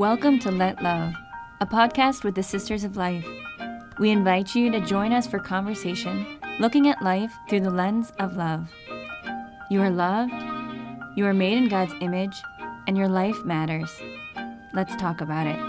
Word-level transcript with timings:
Welcome 0.00 0.38
to 0.38 0.50
Let 0.50 0.82
Love, 0.82 1.12
a 1.60 1.66
podcast 1.66 2.24
with 2.24 2.34
the 2.34 2.42
Sisters 2.42 2.84
of 2.84 2.96
Life. 2.96 3.28
We 3.98 4.08
invite 4.08 4.54
you 4.54 4.70
to 4.70 4.80
join 4.80 5.12
us 5.12 5.26
for 5.26 5.38
conversation 5.38 6.38
looking 6.58 6.88
at 6.88 7.02
life 7.02 7.30
through 7.50 7.60
the 7.60 7.70
lens 7.70 8.10
of 8.18 8.34
love. 8.34 8.72
You 9.70 9.82
are 9.82 9.90
loved, 9.90 10.32
you 11.16 11.26
are 11.26 11.34
made 11.34 11.58
in 11.58 11.68
God's 11.68 11.92
image, 12.00 12.34
and 12.86 12.96
your 12.96 13.08
life 13.08 13.44
matters. 13.44 13.90
Let's 14.72 14.96
talk 14.96 15.20
about 15.20 15.46
it. 15.46 15.60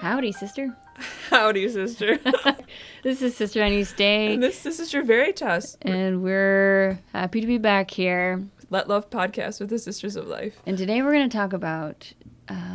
Howdy, 0.00 0.32
sister. 0.32 0.76
Howdy, 1.30 1.68
sister. 1.68 2.18
This 3.04 3.22
is 3.22 3.36
Sister 3.36 3.62
Annie's 3.62 3.92
Day, 3.92 4.32
and 4.32 4.42
this, 4.42 4.62
this 4.62 4.72
is 4.72 4.76
Sister 4.78 5.04
Veritas. 5.04 5.76
and 5.82 6.22
we're 6.22 6.98
happy 7.12 7.42
to 7.42 7.46
be 7.46 7.58
back 7.58 7.92
here. 7.92 8.42
Let 8.70 8.88
Love 8.88 9.08
podcast 9.08 9.60
with 9.60 9.68
the 9.68 9.78
Sisters 9.78 10.16
of 10.16 10.26
Life. 10.26 10.60
And 10.66 10.76
today 10.76 11.00
we're 11.02 11.12
going 11.12 11.28
to 11.28 11.36
talk 11.36 11.52
about 11.52 12.12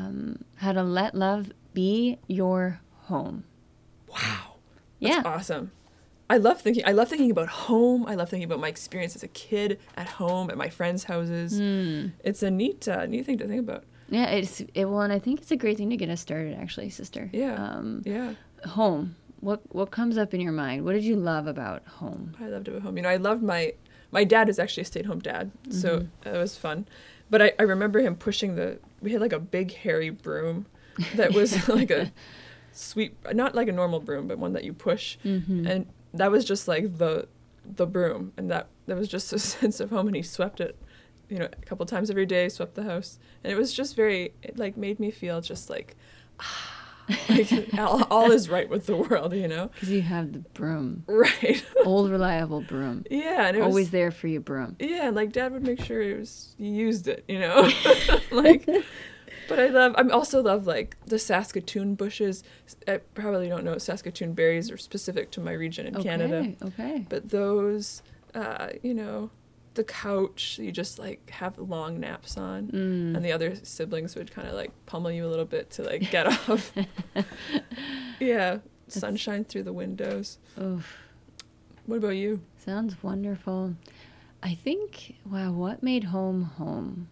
um, 0.09 0.43
how 0.55 0.71
to 0.73 0.83
let 0.83 1.15
love 1.15 1.51
be 1.73 2.17
your 2.27 2.79
home. 3.03 3.43
Wow. 4.07 4.55
Yeah. 4.99 5.15
That's 5.15 5.27
awesome. 5.27 5.71
I 6.29 6.37
love 6.37 6.61
thinking 6.61 6.83
I 6.85 6.91
love 6.91 7.07
thinking 7.09 7.31
about 7.31 7.47
home. 7.47 8.05
I 8.07 8.13
love 8.15 8.29
thinking 8.29 8.45
about 8.45 8.59
my 8.59 8.67
experience 8.67 9.15
as 9.15 9.23
a 9.23 9.27
kid 9.29 9.79
at 9.97 10.07
home 10.07 10.49
at 10.51 10.57
my 10.57 10.69
friends' 10.69 11.05
houses. 11.05 11.57
Hmm. 11.57 12.09
It's 12.23 12.43
a 12.43 12.51
neat 12.51 12.87
uh, 12.87 13.05
neat 13.07 13.25
thing 13.25 13.37
to 13.39 13.47
think 13.47 13.61
about. 13.61 13.83
Yeah, 14.09 14.25
it's 14.25 14.61
it 14.73 14.85
well, 14.85 15.01
and 15.01 15.13
I 15.13 15.19
think 15.19 15.41
it's 15.41 15.51
a 15.51 15.55
great 15.55 15.77
thing 15.77 15.89
to 15.91 15.97
get 15.97 16.09
us 16.09 16.21
started, 16.21 16.55
actually, 16.59 16.89
sister. 16.91 17.29
Yeah. 17.33 17.53
Um, 17.55 18.01
Yeah. 18.05 18.33
home. 18.65 19.15
What 19.39 19.61
what 19.73 19.89
comes 19.89 20.17
up 20.17 20.33
in 20.33 20.41
your 20.41 20.51
mind? 20.51 20.85
What 20.85 20.93
did 20.93 21.03
you 21.03 21.15
love 21.15 21.47
about 21.47 21.81
home? 21.87 22.35
I 22.39 22.47
loved 22.47 22.67
it 22.67 22.75
at 22.75 22.81
home. 22.83 22.97
You 22.97 23.03
know, 23.03 23.09
I 23.09 23.15
loved 23.17 23.41
my 23.41 23.73
my 24.11 24.23
dad 24.23 24.49
is 24.49 24.59
actually 24.59 24.81
a 24.81 24.85
stay 24.85 24.99
at 24.99 25.05
home 25.07 25.19
dad, 25.19 25.51
so 25.69 25.99
Mm-hmm. 25.99 26.29
it 26.29 26.37
was 26.37 26.57
fun. 26.57 26.85
But 27.31 27.41
I, 27.41 27.51
I 27.59 27.63
remember 27.63 27.99
him 28.01 28.15
pushing 28.15 28.55
the 28.55 28.79
we 29.01 29.11
had 29.11 29.21
like 29.21 29.33
a 29.33 29.39
big 29.39 29.73
hairy 29.73 30.09
broom 30.09 30.65
that 31.15 31.33
was 31.33 31.67
like 31.69 31.91
a 31.91 32.11
sweep 32.71 33.17
not 33.33 33.55
like 33.55 33.67
a 33.67 33.71
normal 33.71 33.99
broom, 33.99 34.27
but 34.27 34.37
one 34.37 34.53
that 34.53 34.63
you 34.63 34.73
push. 34.73 35.17
Mm-hmm. 35.25 35.67
And 35.67 35.87
that 36.13 36.31
was 36.31 36.45
just 36.45 36.67
like 36.67 36.97
the 36.97 37.27
the 37.65 37.85
broom 37.85 38.33
and 38.37 38.49
that 38.49 38.67
that 38.87 38.97
was 38.97 39.07
just 39.07 39.31
a 39.33 39.39
sense 39.39 39.79
of 39.79 39.89
home 39.89 40.07
and 40.07 40.15
he 40.15 40.21
swept 40.21 40.59
it, 40.59 40.77
you 41.29 41.37
know, 41.37 41.45
a 41.45 41.65
couple 41.65 41.85
times 41.85 42.09
every 42.09 42.25
day, 42.25 42.49
swept 42.49 42.75
the 42.75 42.83
house. 42.83 43.19
And 43.43 43.51
it 43.51 43.55
was 43.55 43.73
just 43.73 43.95
very 43.95 44.33
it 44.41 44.57
like 44.57 44.77
made 44.77 44.99
me 44.99 45.11
feel 45.11 45.41
just 45.41 45.69
like 45.69 45.95
like 47.29 47.51
all, 47.77 48.03
all 48.11 48.31
is 48.31 48.49
right 48.49 48.69
with 48.69 48.85
the 48.85 48.95
world, 48.95 49.33
you 49.33 49.47
know? 49.47 49.67
Because 49.73 49.89
you 49.89 50.01
have 50.01 50.33
the 50.33 50.39
broom, 50.39 51.03
Right. 51.07 51.63
old 51.85 52.11
reliable 52.11 52.61
broom, 52.61 53.05
yeah, 53.09 53.47
and 53.47 53.57
it 53.57 53.61
was 53.61 53.67
always 53.67 53.91
there 53.91 54.11
for 54.11 54.27
your 54.27 54.41
broom. 54.41 54.75
Yeah, 54.79 55.09
like 55.09 55.31
dad 55.31 55.51
would 55.51 55.63
make 55.63 55.81
sure 55.81 56.01
it 56.01 56.19
was 56.19 56.55
you 56.57 56.71
used 56.71 57.07
it, 57.07 57.23
you 57.27 57.39
know. 57.39 57.69
like 58.31 58.67
but 59.47 59.59
I 59.59 59.67
love 59.67 59.95
I 59.97 60.07
also 60.09 60.41
love 60.41 60.67
like 60.67 60.95
the 61.05 61.19
Saskatoon 61.19 61.95
bushes. 61.95 62.43
I 62.87 62.97
probably 62.97 63.49
don't 63.49 63.63
know 63.63 63.77
Saskatoon 63.77 64.33
berries 64.33 64.71
are 64.71 64.77
specific 64.77 65.31
to 65.31 65.41
my 65.41 65.53
region 65.53 65.87
in 65.87 66.01
Canada. 66.01 66.37
Okay, 66.37 66.57
okay. 66.63 67.05
But 67.09 67.29
those 67.29 68.03
uh, 68.35 68.69
you 68.83 68.93
know, 68.93 69.31
the 69.79 69.83
couch 69.85 70.59
you 70.61 70.71
just 70.71 70.99
like 70.99 71.21
have 71.29 71.57
long 71.57 71.99
naps 71.99 72.37
on 72.37 72.67
Mm. 72.67 73.15
and 73.15 73.23
the 73.25 73.31
other 73.31 73.55
siblings 73.63 74.15
would 74.15 74.29
kind 74.37 74.47
of 74.47 74.53
like 74.61 74.71
pummel 74.85 75.11
you 75.11 75.25
a 75.25 75.31
little 75.33 75.45
bit 75.55 75.69
to 75.75 75.83
like 75.83 76.01
get 76.11 76.27
off. 76.49 76.73
yeah, 78.19 78.57
sunshine 78.87 79.43
through 79.45 79.63
the 79.63 79.73
windows. 79.73 80.37
Oof, 80.61 80.97
What 81.85 81.97
about 81.97 82.09
you? 82.23 82.41
sounds 82.57 83.01
wonderful. 83.01 83.75
I 84.43 84.55
think 84.55 85.15
wow, 85.25 85.51
what 85.51 85.81
made 85.83 86.03
home 86.05 86.43
home? 86.43 87.07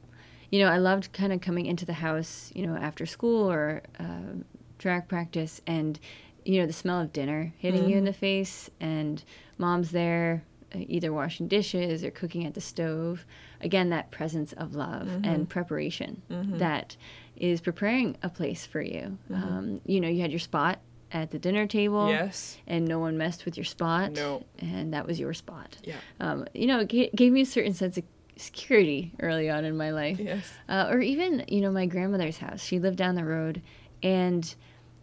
You 0.52 0.60
know, 0.60 0.70
I 0.70 0.78
loved 0.78 1.12
kind 1.14 1.34
of 1.34 1.42
coming 1.42 1.66
into 1.66 1.86
the 1.86 1.94
house, 1.94 2.52
you 2.56 2.66
know, 2.66 2.76
after 2.76 3.06
school 3.06 3.50
or 3.52 3.82
uh, 4.00 4.34
track 4.80 5.08
practice, 5.08 5.62
and 5.68 6.00
you 6.46 6.60
know 6.62 6.68
the 6.68 6.74
smell 6.74 7.02
of 7.02 7.12
dinner 7.12 7.54
hitting 7.58 7.90
you 7.90 7.98
in 7.98 8.06
the 8.06 8.14
face, 8.14 8.70
and 8.80 9.24
mom's 9.58 9.92
there, 9.92 10.44
either 10.88 11.12
washing 11.14 11.48
dishes 11.48 12.04
or 12.04 12.12
cooking 12.12 12.46
at 12.46 12.54
the 12.54 12.62
stove. 12.62 13.26
Again, 13.62 13.90
that 13.90 14.12
presence 14.12 14.54
of 14.54 14.76
love 14.76 15.08
and 15.24 15.50
preparation 15.50 16.22
that 16.30 16.96
is 17.36 17.62
preparing 17.62 18.18
a 18.24 18.30
place 18.30 18.66
for 18.66 18.82
you. 18.82 19.18
Um, 19.34 19.82
you 19.86 20.00
know, 20.02 20.08
you 20.08 20.22
had 20.22 20.32
your 20.32 20.40
spot 20.40 20.80
at 21.12 21.32
the 21.32 21.40
dinner 21.40 21.66
table 21.68 22.10
Yes. 22.10 22.58
and 22.68 22.86
no 22.86 23.00
one 23.00 23.18
messed 23.18 23.46
with 23.46 23.56
your 23.58 23.64
spot. 23.64 24.12
No. 24.12 24.44
And 24.60 24.94
that 24.94 25.08
was 25.08 25.20
your 25.20 25.34
spot. 25.34 25.78
Yeah. 25.84 25.96
Um, 26.20 26.46
you 26.54 26.68
know, 26.68 26.80
it 26.82 26.90
ga- 26.90 27.12
gave 27.16 27.32
me 27.32 27.42
a 27.42 27.46
certain 27.46 27.74
sense 27.74 27.98
of 27.98 28.04
security 28.36 29.12
early 29.20 29.50
on 29.50 29.66
in 29.66 29.78
my 29.78 29.92
life. 29.92 30.20
Yes. 30.20 30.52
Uh, 30.70 30.88
or 30.90 31.00
even, 31.00 31.44
you 31.48 31.62
know, 31.62 31.72
my 31.72 31.86
grandmother's 31.86 32.38
house. 32.38 32.62
She 32.64 32.80
lived 32.80 32.98
down 32.98 33.16
the 33.16 33.24
road 33.26 33.62
and 34.04 34.54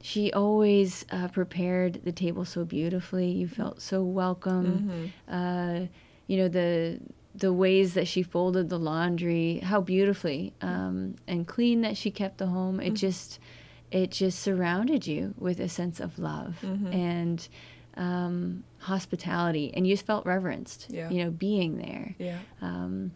she 0.06 0.30
always 0.34 1.06
uh, 1.10 1.28
prepared 1.28 2.02
the 2.04 2.12
table 2.12 2.44
so 2.44 2.62
beautifully. 2.66 3.30
You 3.30 3.48
felt 3.48 3.80
so 3.80 4.02
welcome. 4.02 5.10
Uh, 5.26 5.86
you 6.26 6.36
know, 6.36 6.48
the 6.48 7.00
the 7.34 7.54
ways 7.54 7.94
that 7.94 8.06
she 8.06 8.22
folded 8.22 8.68
the 8.68 8.78
laundry, 8.78 9.60
how 9.64 9.80
beautifully 9.80 10.52
um, 10.60 11.16
and 11.26 11.46
clean 11.48 11.80
that 11.80 11.96
she 11.96 12.10
kept 12.10 12.36
the 12.36 12.46
home. 12.48 12.80
It 12.80 12.92
just 12.92 13.38
it 13.90 14.10
just 14.10 14.40
surrounded 14.40 15.06
you 15.06 15.32
with 15.38 15.58
a 15.58 15.70
sense 15.70 16.00
of 16.00 16.18
love 16.18 16.62
and 16.92 17.48
um, 17.96 18.62
hospitality, 18.80 19.72
and 19.74 19.86
you 19.86 19.94
just 19.94 20.04
felt 20.04 20.26
reverenced. 20.26 20.88
Yeah. 20.90 21.08
You 21.08 21.24
know, 21.24 21.30
being 21.30 21.78
there 21.78 22.14
Yeah. 22.18 22.40
um, 22.60 23.12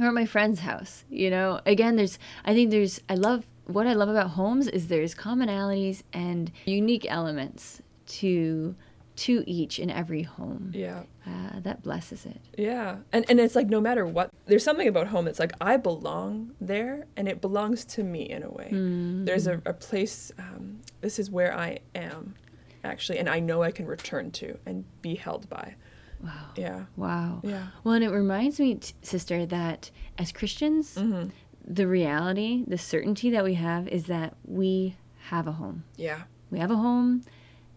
or 0.00 0.06
at 0.06 0.14
my 0.14 0.24
friend's 0.24 0.60
house. 0.60 1.04
You 1.10 1.28
know, 1.28 1.60
again, 1.66 1.96
there's 1.96 2.18
I 2.46 2.54
think 2.54 2.70
there's 2.70 3.00
I 3.10 3.14
love 3.14 3.44
what 3.66 3.86
I 3.86 3.94
love 3.94 4.08
about 4.08 4.30
homes 4.30 4.66
is 4.68 4.88
there's 4.88 5.14
commonalities 5.14 6.02
and 6.12 6.50
unique 6.66 7.06
elements 7.08 7.80
to 8.06 8.74
to 9.16 9.44
each 9.46 9.78
and 9.78 9.92
every 9.92 10.22
home 10.22 10.72
Yeah. 10.74 11.04
uh, 11.24 11.60
that 11.60 11.84
blesses 11.84 12.26
it. 12.26 12.40
Yeah. 12.58 12.96
And 13.12 13.24
and 13.28 13.38
it's 13.38 13.54
like 13.54 13.68
no 13.68 13.80
matter 13.80 14.04
what 14.04 14.30
there's 14.46 14.64
something 14.64 14.88
about 14.88 15.06
home 15.06 15.24
that's 15.26 15.38
like 15.38 15.52
I 15.60 15.76
belong 15.76 16.50
there 16.60 17.06
and 17.16 17.28
it 17.28 17.40
belongs 17.40 17.84
to 17.86 18.02
me 18.02 18.22
in 18.28 18.42
a 18.42 18.50
way. 18.50 18.68
There's 18.72 19.46
a, 19.46 19.62
a 19.64 19.72
place 19.72 20.32
um, 20.38 20.80
this 21.00 21.18
is 21.20 21.30
where 21.30 21.56
I 21.56 21.78
am 21.94 22.34
actually 22.82 23.18
and 23.18 23.28
I 23.28 23.38
know 23.38 23.62
I 23.62 23.70
can 23.70 23.86
return 23.86 24.32
to 24.32 24.58
and 24.66 24.84
be 25.00 25.14
held 25.14 25.48
by. 25.48 25.76
Wow. 26.22 26.48
Yeah. 26.56 26.84
Wow. 26.96 27.40
Yeah. 27.44 27.66
Well, 27.84 27.94
and 27.94 28.02
it 28.04 28.10
reminds 28.10 28.58
me, 28.58 28.76
t- 28.76 28.94
sister, 29.02 29.44
that 29.46 29.90
as 30.18 30.32
Christians, 30.32 30.94
Mm-hmm. 30.96 31.28
The 31.66 31.86
reality, 31.86 32.64
the 32.66 32.78
certainty 32.78 33.30
that 33.30 33.44
we 33.44 33.54
have 33.54 33.88
is 33.88 34.04
that 34.04 34.36
we 34.44 34.96
have 35.28 35.46
a 35.46 35.52
home. 35.52 35.84
Yeah. 35.96 36.22
We 36.50 36.58
have 36.58 36.70
a 36.70 36.76
home, 36.76 37.22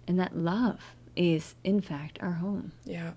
and 0.08 0.20
that 0.20 0.38
love 0.38 0.96
is, 1.16 1.56
in 1.64 1.82
fact, 1.82 2.20
our 2.22 2.34
home. 2.34 2.74
Yeah. 2.86 3.14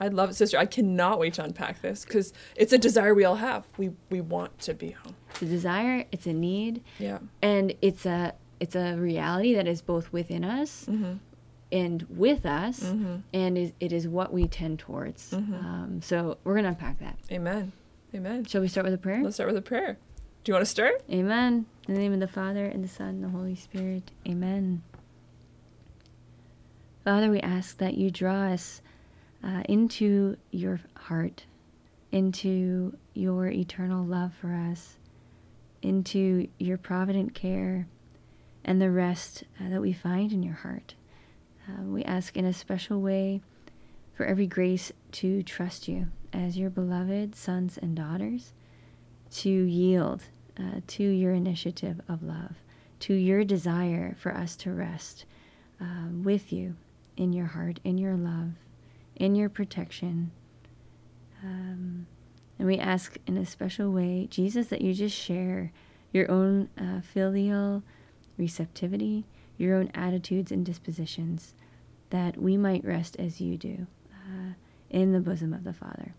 I 0.00 0.08
love 0.08 0.30
it, 0.30 0.34
sister. 0.34 0.58
I 0.58 0.66
cannot 0.66 1.18
wait 1.18 1.34
to 1.34 1.44
unpack 1.44 1.80
this 1.80 2.04
because 2.04 2.32
it's 2.54 2.72
a 2.72 2.78
desire 2.78 3.14
we 3.14 3.24
all 3.24 3.36
have. 3.36 3.64
We 3.78 3.92
we 4.10 4.20
want 4.20 4.58
to 4.60 4.74
be 4.74 4.90
home. 4.90 5.16
It's 5.30 5.42
a 5.42 5.46
desire, 5.46 6.04
it's 6.12 6.26
a 6.26 6.32
need, 6.34 6.84
Yeah. 6.98 7.18
and 7.40 7.74
it's 7.80 8.04
a 8.04 8.34
it's 8.60 8.76
a 8.76 8.96
reality 8.96 9.54
that 9.54 9.66
is 9.66 9.82
both 9.82 10.12
within 10.12 10.44
us 10.44 10.86
mm-hmm. 10.88 11.14
and 11.72 12.06
with 12.10 12.44
us, 12.44 12.80
mm-hmm. 12.80 13.16
and 13.32 13.58
is, 13.58 13.72
it 13.80 13.92
is 13.92 14.06
what 14.06 14.32
we 14.32 14.46
tend 14.48 14.78
towards. 14.78 15.30
Mm-hmm. 15.30 15.54
Um, 15.54 16.02
so 16.02 16.38
we're 16.44 16.56
gonna 16.56 16.68
unpack 16.68 16.98
that. 17.00 17.18
Amen. 17.30 17.72
Amen. 18.16 18.46
Shall 18.46 18.62
we 18.62 18.68
start 18.68 18.86
with 18.86 18.94
a 18.94 18.98
prayer? 18.98 19.22
Let's 19.22 19.36
start 19.36 19.48
with 19.48 19.58
a 19.58 19.62
prayer. 19.62 19.98
Do 20.42 20.50
you 20.50 20.54
want 20.54 20.64
to 20.64 20.70
start? 20.70 21.02
Amen. 21.10 21.66
In 21.86 21.92
the 21.94 22.00
name 22.00 22.14
of 22.14 22.20
the 22.20 22.26
Father, 22.26 22.64
and 22.64 22.82
the 22.82 22.88
Son, 22.88 23.08
and 23.08 23.24
the 23.24 23.28
Holy 23.28 23.54
Spirit. 23.54 24.10
Amen. 24.26 24.82
Father, 27.04 27.30
we 27.30 27.40
ask 27.40 27.76
that 27.76 27.98
you 27.98 28.10
draw 28.10 28.46
us 28.46 28.80
uh, 29.44 29.64
into 29.68 30.38
your 30.50 30.80
heart, 30.94 31.44
into 32.10 32.96
your 33.12 33.48
eternal 33.48 34.02
love 34.02 34.32
for 34.40 34.54
us, 34.54 34.96
into 35.82 36.48
your 36.58 36.78
provident 36.78 37.34
care, 37.34 37.86
and 38.64 38.80
the 38.80 38.90
rest 38.90 39.44
uh, 39.60 39.68
that 39.68 39.82
we 39.82 39.92
find 39.92 40.32
in 40.32 40.42
your 40.42 40.54
heart. 40.54 40.94
Uh, 41.68 41.82
we 41.82 42.02
ask 42.04 42.34
in 42.34 42.46
a 42.46 42.54
special 42.54 42.98
way 42.98 43.42
for 44.14 44.24
every 44.24 44.46
grace 44.46 44.90
to 45.12 45.42
trust 45.42 45.86
you 45.86 46.06
as 46.36 46.58
your 46.58 46.70
beloved 46.70 47.34
sons 47.34 47.78
and 47.80 47.96
daughters, 47.96 48.52
to 49.30 49.50
yield 49.50 50.24
uh, 50.58 50.80
to 50.86 51.02
your 51.02 51.32
initiative 51.32 52.00
of 52.08 52.22
love, 52.22 52.56
to 53.00 53.14
your 53.14 53.44
desire 53.44 54.14
for 54.18 54.34
us 54.34 54.56
to 54.56 54.70
rest 54.70 55.24
uh, 55.80 56.08
with 56.10 56.52
you 56.52 56.76
in 57.16 57.32
your 57.32 57.46
heart, 57.46 57.80
in 57.84 57.98
your 57.98 58.14
love, 58.14 58.52
in 59.14 59.34
your 59.34 59.48
protection. 59.48 60.30
Um, 61.42 62.06
and 62.58 62.66
we 62.66 62.78
ask 62.78 63.16
in 63.26 63.36
a 63.36 63.46
special 63.46 63.90
way, 63.90 64.28
Jesus, 64.30 64.68
that 64.68 64.82
you 64.82 64.94
just 64.94 65.16
share 65.16 65.72
your 66.12 66.30
own 66.30 66.68
uh, 66.78 67.00
filial 67.00 67.82
receptivity, 68.38 69.24
your 69.58 69.76
own 69.76 69.90
attitudes 69.94 70.52
and 70.52 70.64
dispositions, 70.64 71.54
that 72.10 72.40
we 72.40 72.56
might 72.56 72.84
rest 72.84 73.16
as 73.18 73.40
you 73.40 73.56
do 73.56 73.86
uh, 74.12 74.52
in 74.90 75.12
the 75.12 75.20
bosom 75.20 75.52
of 75.52 75.64
the 75.64 75.72
Father. 75.72 76.14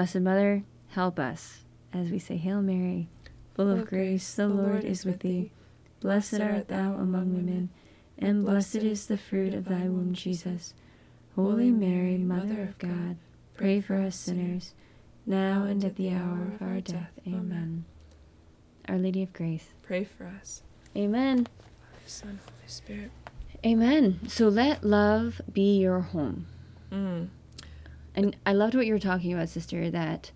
Blessed 0.00 0.20
Mother, 0.20 0.64
help 0.92 1.18
us 1.18 1.58
as 1.92 2.08
we 2.08 2.18
say, 2.18 2.38
Hail 2.38 2.62
Mary, 2.62 3.10
full 3.52 3.70
of 3.70 3.84
grace, 3.84 4.32
the 4.32 4.48
Lord 4.48 4.82
is 4.82 5.04
with 5.04 5.20
thee. 5.20 5.50
Blessed 6.00 6.40
art 6.40 6.68
thou 6.68 6.94
among 6.94 7.34
women, 7.34 7.68
and 8.16 8.42
blessed 8.42 8.76
is 8.76 9.08
the 9.08 9.18
fruit 9.18 9.52
of 9.52 9.66
thy 9.66 9.90
womb, 9.90 10.14
Jesus. 10.14 10.72
Holy 11.36 11.70
Mary, 11.70 12.16
Mother 12.16 12.62
of 12.62 12.78
God, 12.78 13.18
pray 13.54 13.82
for 13.82 13.96
us 13.96 14.16
sinners, 14.16 14.72
now 15.26 15.64
and 15.64 15.84
at 15.84 15.96
the 15.96 16.08
hour 16.14 16.50
of 16.54 16.62
our 16.62 16.80
death. 16.80 17.12
Amen. 17.26 17.84
Our 18.88 18.96
Lady 18.96 19.22
of 19.22 19.34
Grace. 19.34 19.66
Pray 19.82 20.04
for 20.04 20.24
us. 20.24 20.62
Amen. 20.96 21.44
Father, 21.44 22.06
Son, 22.06 22.40
Holy 22.46 22.68
Spirit. 22.68 23.10
Amen. 23.66 24.18
So 24.28 24.48
let 24.48 24.82
love 24.82 25.42
be 25.52 25.78
your 25.78 26.00
home. 26.00 26.46
Mm. 26.90 27.28
And 28.14 28.36
I 28.44 28.52
loved 28.52 28.74
what 28.74 28.86
you 28.86 28.92
were 28.92 28.98
talking 28.98 29.32
about, 29.32 29.48
sister, 29.48 29.90
that 29.90 30.30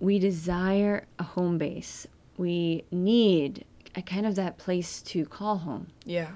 we 0.00 0.18
desire 0.18 1.06
a 1.18 1.22
home 1.22 1.58
base. 1.58 2.06
We 2.36 2.84
need 2.90 3.64
a 3.94 4.02
kind 4.02 4.26
of 4.26 4.34
that 4.34 4.58
place 4.58 5.00
to 5.02 5.24
call 5.24 5.58
home. 5.58 5.88
Yeah. 6.04 6.32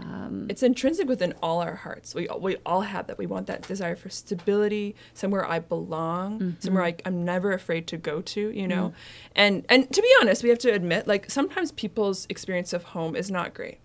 Um, 0.00 0.46
It's 0.48 0.62
intrinsic 0.62 1.08
within 1.08 1.34
all 1.42 1.60
our 1.60 1.74
hearts. 1.74 2.14
We 2.14 2.28
we 2.38 2.56
all 2.64 2.82
have 2.82 3.06
that. 3.08 3.18
We 3.18 3.26
want 3.26 3.46
that 3.48 3.62
desire 3.62 3.96
for 3.96 4.10
stability, 4.10 4.94
somewhere 5.14 5.44
I 5.44 5.58
belong, 5.58 6.56
somewhere 6.60 6.84
I, 6.84 6.94
I'm 7.04 7.24
never 7.24 7.52
afraid 7.52 7.86
to 7.88 7.96
go 7.96 8.20
to. 8.20 8.40
You 8.50 8.68
know, 8.68 8.92
and 9.34 9.64
and 9.68 9.92
to 9.92 10.00
be 10.00 10.10
honest, 10.20 10.42
we 10.42 10.50
have 10.50 10.58
to 10.60 10.70
admit, 10.70 11.06
like 11.06 11.30
sometimes 11.30 11.72
people's 11.72 12.26
experience 12.28 12.72
of 12.72 12.82
home 12.84 13.16
is 13.16 13.30
not 13.30 13.54
great. 13.54 13.78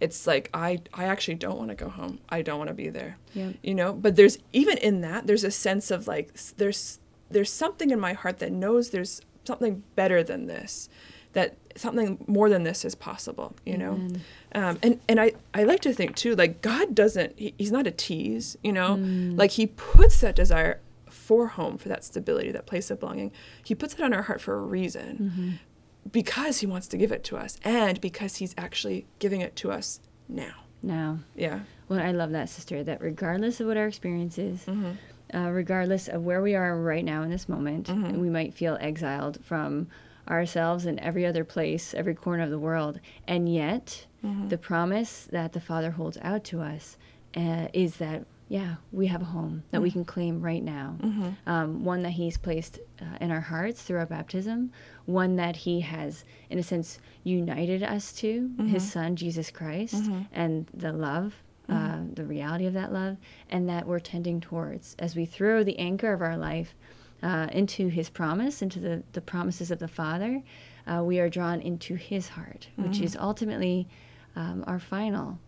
It's 0.00 0.26
like 0.26 0.50
I 0.52 0.80
I 0.92 1.04
actually 1.04 1.36
don't 1.36 1.58
want 1.58 1.70
to 1.70 1.76
go 1.84 1.88
home. 1.88 2.18
I 2.28 2.42
don't 2.42 2.58
want 2.58 2.68
to 2.68 2.74
be 2.74 2.90
there. 2.90 3.16
Yep. 3.34 3.54
You 3.62 3.74
know, 3.74 3.92
but 3.92 4.16
there's 4.16 4.38
even 4.52 4.76
in 4.78 5.00
that 5.02 5.26
there's 5.26 5.44
a 5.44 5.50
sense 5.50 5.90
of 5.90 6.06
like 6.06 6.34
there's 6.56 7.00
there's 7.30 7.52
something 7.52 7.90
in 7.90 7.98
my 7.98 8.12
heart 8.12 8.38
that 8.38 8.52
knows 8.52 8.90
there's 8.90 9.20
something 9.44 9.82
better 9.94 10.22
than 10.22 10.46
this 10.46 10.88
that 11.32 11.56
something 11.76 12.22
more 12.26 12.48
than 12.48 12.62
this 12.64 12.84
is 12.84 12.94
possible 12.94 13.54
you 13.64 13.76
know? 13.78 13.94
Um, 14.54 14.78
and 14.82 15.00
and 15.08 15.20
I, 15.20 15.32
I 15.54 15.64
like 15.64 15.80
to 15.82 15.92
think 15.92 16.16
too 16.16 16.34
like 16.34 16.62
god 16.62 16.94
doesn't 16.94 17.38
he, 17.38 17.54
he's 17.58 17.72
not 17.72 17.86
a 17.86 17.90
tease 17.90 18.56
you 18.62 18.72
know? 18.72 18.94
Like 18.94 19.52
he 19.52 19.66
puts 19.66 20.20
that 20.20 20.34
desire 20.36 20.80
for 21.08 21.48
home 21.48 21.78
for 21.78 21.88
that 21.88 22.04
stability 22.04 22.50
that 22.52 22.66
place 22.66 22.90
of 22.90 23.00
belonging. 23.00 23.32
He 23.64 23.74
puts 23.74 23.94
it 23.94 24.00
on 24.00 24.12
our 24.14 24.22
heart 24.22 24.40
for 24.40 24.54
a 24.54 24.62
reason 24.62 25.58
because 26.10 26.60
he 26.60 26.66
wants 26.66 26.86
to 26.88 26.96
give 26.96 27.10
it 27.12 27.24
to 27.24 27.36
us 27.36 27.58
and 27.64 28.00
because 28.00 28.36
he's 28.36 28.54
actually 28.56 29.06
giving 29.18 29.40
it 29.40 29.56
to 29.56 29.72
us 29.72 30.00
now. 30.28 30.52
Now, 30.82 31.18
yeah. 31.34 31.60
Well, 31.88 31.98
I 32.00 32.12
love 32.12 32.30
that, 32.32 32.48
sister, 32.48 32.84
that 32.84 33.00
regardless 33.00 33.60
of 33.60 33.66
what 33.66 33.76
our 33.76 33.86
experience 33.88 34.38
is, 34.38 34.64
Mm-hmm. 34.66 35.36
uh, 35.36 35.50
regardless 35.50 36.06
of 36.08 36.22
where 36.24 36.42
we 36.42 36.54
are 36.54 36.76
right 36.80 37.04
now 37.04 37.22
in 37.22 37.30
this 37.30 37.48
moment, 37.48 37.86
Mm-hmm. 37.88 38.20
we 38.20 38.28
might 38.30 38.54
feel 38.54 38.76
exiled 38.80 39.38
from 39.44 39.88
ourselves 40.28 40.86
in 40.86 40.98
every 41.00 41.24
other 41.26 41.44
place, 41.44 41.94
every 41.94 42.14
corner 42.14 42.42
of 42.44 42.50
the 42.50 42.58
world. 42.58 43.00
And 43.26 43.48
yet, 43.52 44.06
Mm-hmm. 44.24 44.48
the 44.48 44.58
promise 44.58 45.28
that 45.30 45.52
the 45.52 45.60
Father 45.60 45.92
holds 45.92 46.18
out 46.20 46.42
to 46.44 46.60
us 46.60 46.96
uh, 47.36 47.68
is 47.72 47.98
that, 47.98 48.24
yeah, 48.48 48.76
we 48.90 49.06
have 49.06 49.22
a 49.22 49.26
home 49.26 49.62
that 49.70 49.76
Mm-hmm. 49.76 49.82
we 49.84 49.90
can 49.92 50.04
claim 50.04 50.40
right 50.40 50.64
now. 50.64 50.96
Um, 51.46 51.84
one 51.84 52.02
that 52.02 52.10
He's 52.10 52.36
placed 52.36 52.80
uh, 53.00 53.04
in 53.20 53.30
our 53.30 53.40
hearts 53.42 53.82
through 53.82 53.98
our 53.98 54.06
baptism, 54.06 54.72
one 55.04 55.36
that 55.36 55.54
He 55.54 55.80
has, 55.80 56.24
in 56.50 56.58
a 56.58 56.62
sense, 56.62 56.98
united 57.22 57.84
us 57.84 58.12
to, 58.14 58.48
Mm-hmm. 58.48 58.66
His 58.66 58.90
Son, 58.90 59.14
Jesus 59.14 59.50
Christ, 59.50 60.10
and 60.32 60.66
the 60.74 60.92
love. 60.92 61.34
Uh, 61.68 61.98
the 62.14 62.24
reality 62.24 62.64
of 62.66 62.74
that 62.74 62.92
love, 62.92 63.16
and 63.50 63.68
that 63.68 63.84
we're 63.88 63.98
tending 63.98 64.40
towards 64.40 64.94
as 65.00 65.16
we 65.16 65.24
throw 65.26 65.64
the 65.64 65.76
anchor 65.80 66.12
of 66.12 66.22
our 66.22 66.36
life 66.36 66.76
uh, 67.22 67.48
into 67.52 67.88
His 67.88 68.08
promise, 68.08 68.62
into 68.62 68.80
the, 68.80 69.02
the 69.12 69.20
promises 69.20 69.70
of 69.70 69.78
the 69.78 69.88
Father, 69.88 70.42
uh, 70.86 71.02
we 71.02 71.18
are 71.18 71.28
drawn 71.28 71.60
into 71.60 71.94
His 71.94 72.28
heart, 72.28 72.68
which 72.76 73.00
is 73.00 73.16
ultimately 73.16 73.88
um, 74.36 74.64
our 74.66 74.78
final 74.78 75.38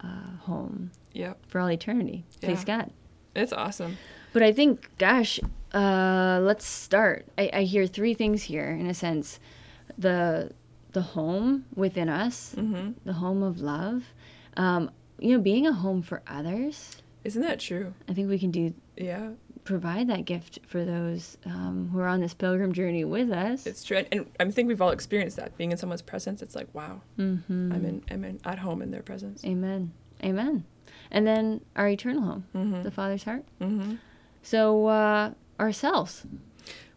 uh, 0.00 0.36
home 0.40 0.90
yep 1.12 1.38
for 1.48 1.60
all 1.60 1.70
eternity. 1.70 2.24
Praise 2.40 2.64
Yeah. 2.66 2.78
God. 2.78 2.90
it's 3.34 3.52
awesome 3.52 3.96
But 4.32 4.42
I 4.42 4.52
think, 4.52 4.88
gosh, 4.98 5.40
uh, 5.72 6.40
let's 6.42 6.64
start. 6.66 7.26
I, 7.36 7.50
I 7.52 7.62
hear 7.62 7.86
three 7.86 8.14
things 8.14 8.42
here, 8.44 8.70
in 8.70 8.86
a 8.86 8.94
sense: 8.94 9.38
the 9.96 10.52
the 10.92 11.02
home 11.02 11.64
within 11.74 12.08
us, 12.08 12.54
mm-hmm. 12.56 12.92
the 13.04 13.14
home 13.14 13.42
of 13.42 13.60
love. 13.60 14.04
Um, 14.56 14.90
you 15.18 15.36
know, 15.36 15.42
being 15.42 15.66
a 15.66 15.72
home 15.72 16.02
for 16.02 16.22
others. 16.26 17.02
isn't 17.24 17.42
that 17.42 17.58
true 17.60 17.92
I 18.08 18.14
think 18.14 18.28
we 18.28 18.38
can 18.38 18.50
do 18.52 18.72
yeah 18.96 19.30
provide 19.68 20.08
that 20.08 20.24
gift 20.24 20.58
for 20.66 20.82
those 20.84 21.36
um, 21.44 21.90
who 21.92 21.98
are 22.00 22.06
on 22.08 22.20
this 22.20 22.32
pilgrim 22.34 22.72
journey 22.72 23.04
with 23.04 23.30
us. 23.30 23.66
It's 23.66 23.84
true, 23.84 23.98
and, 23.98 24.08
and 24.40 24.48
I 24.48 24.50
think 24.50 24.66
we've 24.68 24.80
all 24.80 24.90
experienced 24.90 25.36
that. 25.36 25.56
Being 25.58 25.72
in 25.72 25.78
someone's 25.78 26.02
presence, 26.02 26.40
it's 26.40 26.56
like, 26.56 26.68
wow, 26.72 27.02
mm-hmm. 27.18 27.72
I'm 27.72 27.84
in, 27.84 28.02
I'm 28.10 28.24
in, 28.24 28.40
at 28.44 28.58
home 28.58 28.80
in 28.82 28.90
their 28.90 29.02
presence. 29.02 29.44
Amen. 29.44 29.92
Amen. 30.24 30.64
And 31.10 31.26
then 31.26 31.60
our 31.76 31.88
eternal 31.88 32.22
home, 32.22 32.44
Mm-hmm. 32.54 32.82
the 32.82 32.90
Father's 32.90 33.24
heart. 33.24 33.44
Mm-hmm. 33.60 33.96
So, 34.42 34.86
uh, 34.86 35.32
ourselves. 35.60 36.24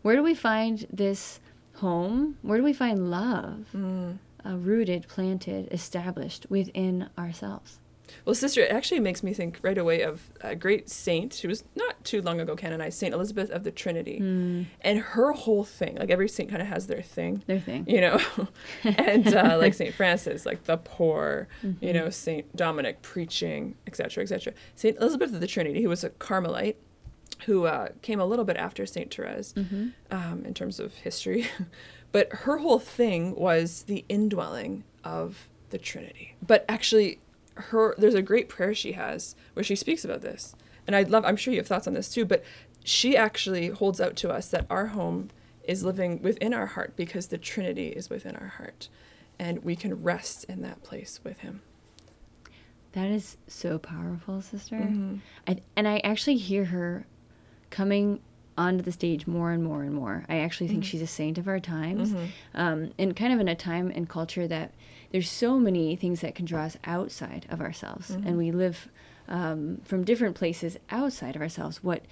Where 0.01 0.15
do 0.15 0.23
we 0.23 0.33
find 0.33 0.87
this 0.91 1.39
home? 1.75 2.37
Where 2.41 2.57
do 2.57 2.63
we 2.63 2.73
find 2.73 3.11
love 3.11 3.65
Mm. 3.75 4.17
uh, 4.45 4.55
rooted, 4.57 5.07
planted, 5.09 5.67
established 5.73 6.45
within 6.49 7.09
ourselves? 7.17 7.79
Well, 8.25 8.35
sister, 8.35 8.61
it 8.61 8.71
actually 8.71 8.99
makes 8.99 9.23
me 9.23 9.33
think 9.33 9.59
right 9.61 9.77
away 9.77 10.01
of 10.01 10.31
a 10.41 10.55
great 10.55 10.89
saint 10.89 11.35
who 11.35 11.47
was 11.47 11.63
not 11.75 12.03
too 12.03 12.21
long 12.21 12.39
ago 12.39 12.55
canonized, 12.55 12.97
Saint 12.97 13.13
Elizabeth 13.13 13.49
of 13.49 13.63
the 13.63 13.71
Trinity, 13.71 14.19
Mm, 14.19 14.65
and 14.81 14.99
her 14.99 15.31
whole 15.33 15.63
thing. 15.63 15.95
Like 15.95 16.09
every 16.09 16.27
saint 16.29 16.49
kind 16.49 16.61
of 16.61 16.67
has 16.67 16.87
their 16.87 17.01
thing. 17.01 17.43
their 17.47 17.59
thing. 17.59 17.85
you 17.87 18.01
know 18.01 18.19
and 18.83 19.27
uh, 19.35 19.57
like 19.59 19.73
saint 19.73 19.93
francis 19.95 20.45
like 20.45 20.63
the 20.65 20.77
poor 20.77 21.47
Mm-hmm. 21.63 21.83
you 21.85 21.93
know 21.93 22.09
saint 22.09 22.55
dominic 22.55 23.01
preaching 23.01 23.75
etc 23.87 24.23
etc 24.23 24.53
saint 24.75 24.97
elizabeth 24.97 25.33
of 25.33 25.39
the 25.41 25.47
trinity 25.47 25.81
who 25.83 25.89
was 25.89 26.03
a 26.03 26.09
carmelite 26.09 26.77
who 27.45 27.65
uh, 27.65 27.89
came 28.01 28.19
a 28.19 28.25
little 28.25 28.45
bit 28.45 28.57
after 28.57 28.85
saint 28.85 29.13
therese 29.13 29.53
Mm-hmm. 29.53 29.87
um, 30.11 30.43
in 30.45 30.53
terms 30.53 30.79
of 30.79 30.93
history 30.95 31.47
but 32.11 32.31
her 32.31 32.57
whole 32.57 32.79
thing 32.79 33.35
was 33.35 33.83
the 33.83 34.03
indwelling 34.09 34.83
of 35.03 35.47
the 35.69 35.77
trinity 35.77 36.35
but 36.45 36.65
actually 36.67 37.19
her 37.55 37.93
there's 37.97 38.15
a 38.15 38.21
great 38.21 38.47
prayer 38.49 38.73
she 38.73 38.93
has 38.93 39.35
where 39.53 39.63
she 39.63 39.75
speaks 39.75 40.05
about 40.05 40.21
this 40.21 40.55
and 40.87 40.95
i'd 40.95 41.09
love 41.09 41.25
i'm 41.25 41.35
sure 41.35 41.53
you 41.53 41.59
have 41.59 41.67
thoughts 41.67 41.87
on 41.87 41.93
this 41.93 42.09
too 42.09 42.25
but 42.25 42.43
she 42.83 43.15
actually 43.15 43.67
holds 43.67 44.01
out 44.01 44.15
to 44.15 44.29
us 44.29 44.47
that 44.49 44.65
our 44.69 44.87
home 44.87 45.29
is 45.63 45.83
living 45.83 46.21
within 46.21 46.53
our 46.53 46.67
heart 46.67 46.95
because 46.95 47.27
the 47.27 47.37
trinity 47.37 47.89
is 47.89 48.09
within 48.09 48.35
our 48.35 48.47
heart 48.47 48.89
and 49.37 49.63
we 49.63 49.75
can 49.75 50.01
rest 50.01 50.43
in 50.45 50.61
that 50.61 50.81
place 50.83 51.19
with 51.23 51.39
him 51.39 51.61
That 52.93 53.09
is 53.09 53.37
so 53.47 53.77
powerful, 53.79 54.41
sister. 54.41 54.75
Mm-hmm. 54.75 55.17
I, 55.47 55.57
and 55.75 55.87
I 55.87 55.99
actually 56.03 56.37
hear 56.37 56.65
her 56.65 57.05
coming 57.69 58.19
onto 58.57 58.83
the 58.83 58.91
stage 58.91 59.25
more 59.27 59.51
and 59.51 59.63
more 59.63 59.81
and 59.83 59.93
more. 59.93 60.25
I 60.27 60.39
actually 60.39 60.67
think 60.67 60.83
she's 60.83 61.01
a 61.01 61.07
saint 61.07 61.37
of 61.37 61.47
our 61.47 61.59
times, 61.61 62.13
um, 62.53 62.91
and 62.99 63.15
kind 63.15 63.31
of 63.33 63.39
in 63.39 63.47
a 63.47 63.55
time 63.55 63.91
and 63.95 64.09
culture 64.09 64.45
that 64.47 64.73
there's 65.11 65.29
so 65.29 65.59
many 65.59 65.95
things 65.95 66.21
that 66.21 66.35
can 66.35 66.45
draw 66.45 66.63
us 66.63 66.77
outside 66.85 67.45
of 67.49 67.61
ourselves, 67.61 68.09
and 68.11 68.37
we 68.37 68.51
live 68.51 68.87
um, 69.27 69.81
from 69.83 70.03
different 70.03 70.35
places 70.35 70.77
outside 70.89 71.35
of 71.35 71.41
ourselves. 71.41 71.83
What 71.83 72.03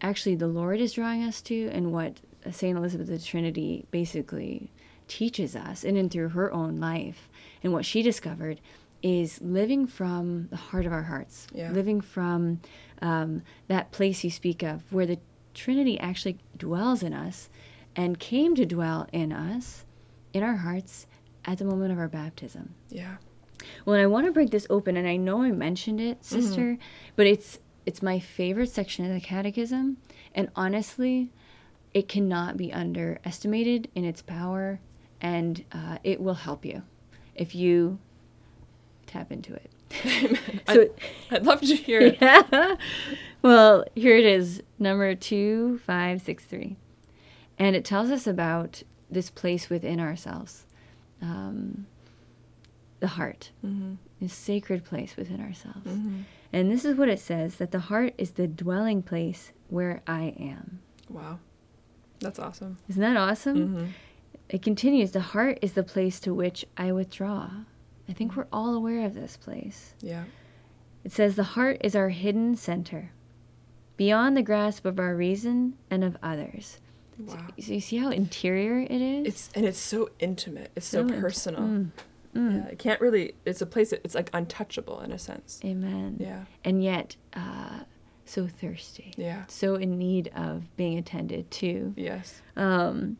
actually 0.00 0.34
the 0.36 0.46
Lord 0.48 0.80
is 0.80 0.92
drawing 0.94 1.22
us 1.24 1.40
to, 1.42 1.68
and 1.72 1.92
what 1.92 2.20
Saint 2.50 2.78
Elizabeth 2.78 3.08
of 3.10 3.18
the 3.20 3.24
Trinity 3.24 3.84
basically 3.90 4.70
teaches 5.08 5.56
us, 5.56 5.84
in 5.84 5.96
and 5.96 6.10
through 6.10 6.30
her 6.30 6.52
own 6.52 6.76
life, 6.76 7.28
and 7.62 7.72
what 7.72 7.84
she 7.84 8.02
discovered 8.02 8.60
is 9.02 9.40
living 9.40 9.86
from 9.86 10.48
the 10.50 10.56
heart 10.56 10.84
of 10.86 10.92
our 10.92 11.04
hearts, 11.04 11.46
Yeah. 11.54 11.70
living 11.72 12.00
from 12.00 12.60
um, 13.00 13.42
that 13.68 13.92
place 13.92 14.24
you 14.24 14.30
speak 14.30 14.62
of, 14.62 14.82
where 14.92 15.06
the 15.06 15.18
Trinity 15.54 15.98
actually 16.00 16.38
dwells 16.56 17.02
in 17.02 17.12
us 17.12 17.48
and 17.96 18.18
came 18.18 18.54
to 18.56 18.64
dwell 18.66 19.06
in 19.12 19.32
us, 19.32 19.84
in 20.32 20.42
our 20.42 20.56
hearts, 20.56 21.06
at 21.44 21.58
the 21.58 21.64
moment 21.64 21.92
of 21.92 21.98
our 21.98 22.08
baptism. 22.08 22.74
yeah 22.90 23.16
Well, 23.84 23.94
and 23.94 24.02
I 24.02 24.06
want 24.06 24.26
to 24.26 24.32
break 24.32 24.50
this 24.50 24.66
open, 24.70 24.96
and 24.96 25.06
I 25.08 25.16
know 25.16 25.42
I 25.42 25.50
mentioned 25.52 26.00
it, 26.00 26.24
sister, 26.24 26.78
but 27.16 27.26
it's 27.26 27.58
it's 27.86 28.02
my 28.02 28.18
favorite 28.18 28.70
section 28.70 29.06
of 29.06 29.12
the 29.12 29.20
Catechism, 29.20 29.96
and 30.34 30.50
honestly, 30.54 31.30
it 31.94 32.06
cannot 32.08 32.56
be 32.56 32.70
underestimated 32.72 33.88
in 33.94 34.04
its 34.04 34.20
power, 34.20 34.78
and 35.20 35.64
uh, 35.72 35.98
it 36.04 36.20
will 36.20 36.34
help 36.34 36.64
you 36.64 36.82
if 37.34 37.54
you 37.54 37.98
tap 39.06 39.32
into 39.32 39.54
it. 39.54 39.70
so, 40.68 40.86
i'd 41.30 41.46
love 41.46 41.62
to 41.62 41.74
hear 41.74 41.98
it 42.02 42.18
yeah. 42.20 42.76
Well, 43.40 43.84
here 43.94 44.16
it 44.16 44.26
is, 44.26 44.62
number 44.78 45.14
2563. 45.14 46.76
And 47.58 47.76
it 47.76 47.84
tells 47.84 48.10
us 48.10 48.26
about 48.26 48.82
this 49.10 49.30
place 49.30 49.70
within 49.70 50.00
ourselves, 50.00 50.64
um, 51.22 51.86
the 53.00 53.06
heart, 53.08 53.50
mm-hmm. 53.64 53.94
this 54.20 54.34
sacred 54.34 54.84
place 54.84 55.16
within 55.16 55.40
ourselves. 55.40 55.86
Mm-hmm. 55.86 56.22
And 56.52 56.70
this 56.70 56.84
is 56.84 56.96
what 56.96 57.08
it 57.08 57.20
says 57.20 57.56
that 57.56 57.70
the 57.70 57.78
heart 57.78 58.14
is 58.18 58.32
the 58.32 58.46
dwelling 58.46 59.02
place 59.02 59.52
where 59.68 60.02
I 60.06 60.34
am. 60.38 60.80
wow 61.10 61.38
that's 62.20 62.38
awesome 62.38 62.78
Isn't 62.88 63.02
that 63.02 63.16
awesome? 63.16 63.58
mm-hmm. 63.68 63.86
It 64.48 64.62
continues 64.62 65.12
the 65.12 65.20
heart 65.20 65.58
is 65.62 65.74
the 65.74 65.82
place 65.82 66.18
to 66.20 66.32
which 66.32 66.64
I 66.76 66.90
withdraw. 66.92 67.50
I 68.08 68.12
think 68.14 68.34
we're 68.34 68.46
all 68.50 68.74
aware 68.74 69.04
of 69.04 69.14
this 69.14 69.36
place. 69.36 69.94
Yeah. 70.00 70.24
It 71.04 71.12
says, 71.12 71.36
The 71.36 71.42
heart 71.42 71.82
is 71.84 71.94
our 71.94 72.08
hidden 72.08 72.56
center, 72.56 73.12
beyond 73.98 74.36
the 74.36 74.42
grasp 74.42 74.86
of 74.86 74.98
our 74.98 75.14
reason 75.14 75.74
and 75.90 76.02
of 76.02 76.16
others. 76.22 76.78
Wow. 77.18 77.46
So 77.60 77.72
you 77.72 77.80
see 77.80 77.96
how 77.96 78.10
interior 78.10 78.78
it 78.80 78.90
is? 79.02 79.26
It's 79.26 79.50
and 79.54 79.64
it's 79.66 79.78
so 79.78 80.10
intimate. 80.20 80.70
It's 80.76 80.86
so, 80.86 81.06
So 81.06 81.12
int- 81.12 81.20
personal. 81.20 81.60
Mm, 81.62 81.90
mm. 82.34 82.64
Yeah, 82.64 82.70
it 82.70 82.78
can't 82.78 83.00
really. 83.00 83.34
It's 83.44 83.60
a 83.60 83.66
place 83.66 83.90
that 83.90 84.00
it's 84.04 84.14
like 84.14 84.30
untouchable 84.32 85.00
in 85.00 85.12
a 85.12 85.18
sense. 85.18 85.60
Amen. 85.64 86.16
Yeah. 86.20 86.44
And 86.64 86.82
yet, 86.82 87.16
uh, 87.34 87.80
so 88.24 88.46
thirsty. 88.46 89.12
Yeah. 89.16 89.44
So 89.48 89.74
in 89.76 89.98
need 89.98 90.30
of 90.36 90.64
being 90.76 90.98
attended 90.98 91.50
to. 91.52 91.92
Yes. 91.96 92.40
Um, 92.56 93.16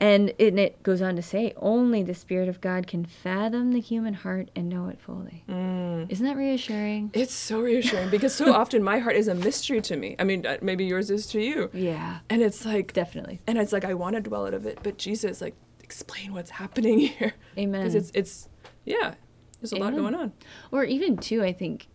and 0.00 0.30
it, 0.38 0.48
and 0.48 0.58
it 0.58 0.82
goes 0.82 1.00
on 1.00 1.14
to 1.16 1.22
say, 1.22 1.52
only 1.56 2.02
the 2.02 2.14
Spirit 2.14 2.48
of 2.48 2.60
God 2.60 2.86
can 2.86 3.04
fathom 3.04 3.72
the 3.72 3.80
human 3.80 4.14
heart 4.14 4.50
and 4.56 4.68
know 4.68 4.88
it 4.88 5.00
fully. 5.00 5.44
Mm. 5.48 6.10
Isn't 6.10 6.26
that 6.26 6.36
reassuring? 6.36 7.10
It's 7.14 7.32
so 7.32 7.60
reassuring 7.60 8.10
because 8.10 8.34
so 8.34 8.52
often 8.62 8.82
my 8.82 8.98
heart 8.98 9.16
is 9.16 9.28
a 9.28 9.34
mystery 9.34 9.80
to 9.82 9.96
me. 9.96 10.16
I 10.18 10.24
mean, 10.24 10.44
uh, 10.46 10.58
maybe 10.60 10.84
yours 10.84 11.10
is 11.10 11.26
to 11.28 11.40
you. 11.40 11.70
Yeah, 11.72 12.18
And 12.28 12.42
it's 12.42 12.64
like, 12.66 12.92
definitely. 12.92 13.40
and 13.46 13.56
it's 13.58 13.72
like 13.72 13.84
I 13.84 13.94
want 13.94 14.16
to 14.16 14.20
dwell 14.20 14.46
out 14.46 14.54
of 14.54 14.66
it, 14.66 14.78
but 14.82 14.98
Jesus, 14.98 15.40
like, 15.40 15.54
explain 15.82 16.32
what's 16.32 16.50
happening 16.50 16.98
here. 17.06 17.34
Amen. 17.56 17.80
Because 17.82 17.94
it's 17.94 18.10
it's 18.14 18.48
yeah, 18.84 19.14
there's 19.60 19.72
a 19.72 19.76
lot 19.76 19.94
going 19.94 20.14
on. 20.14 20.32
Or 20.72 20.84
even 20.84 21.16
too, 21.16 21.42
I 21.42 21.52
think, 21.52 21.86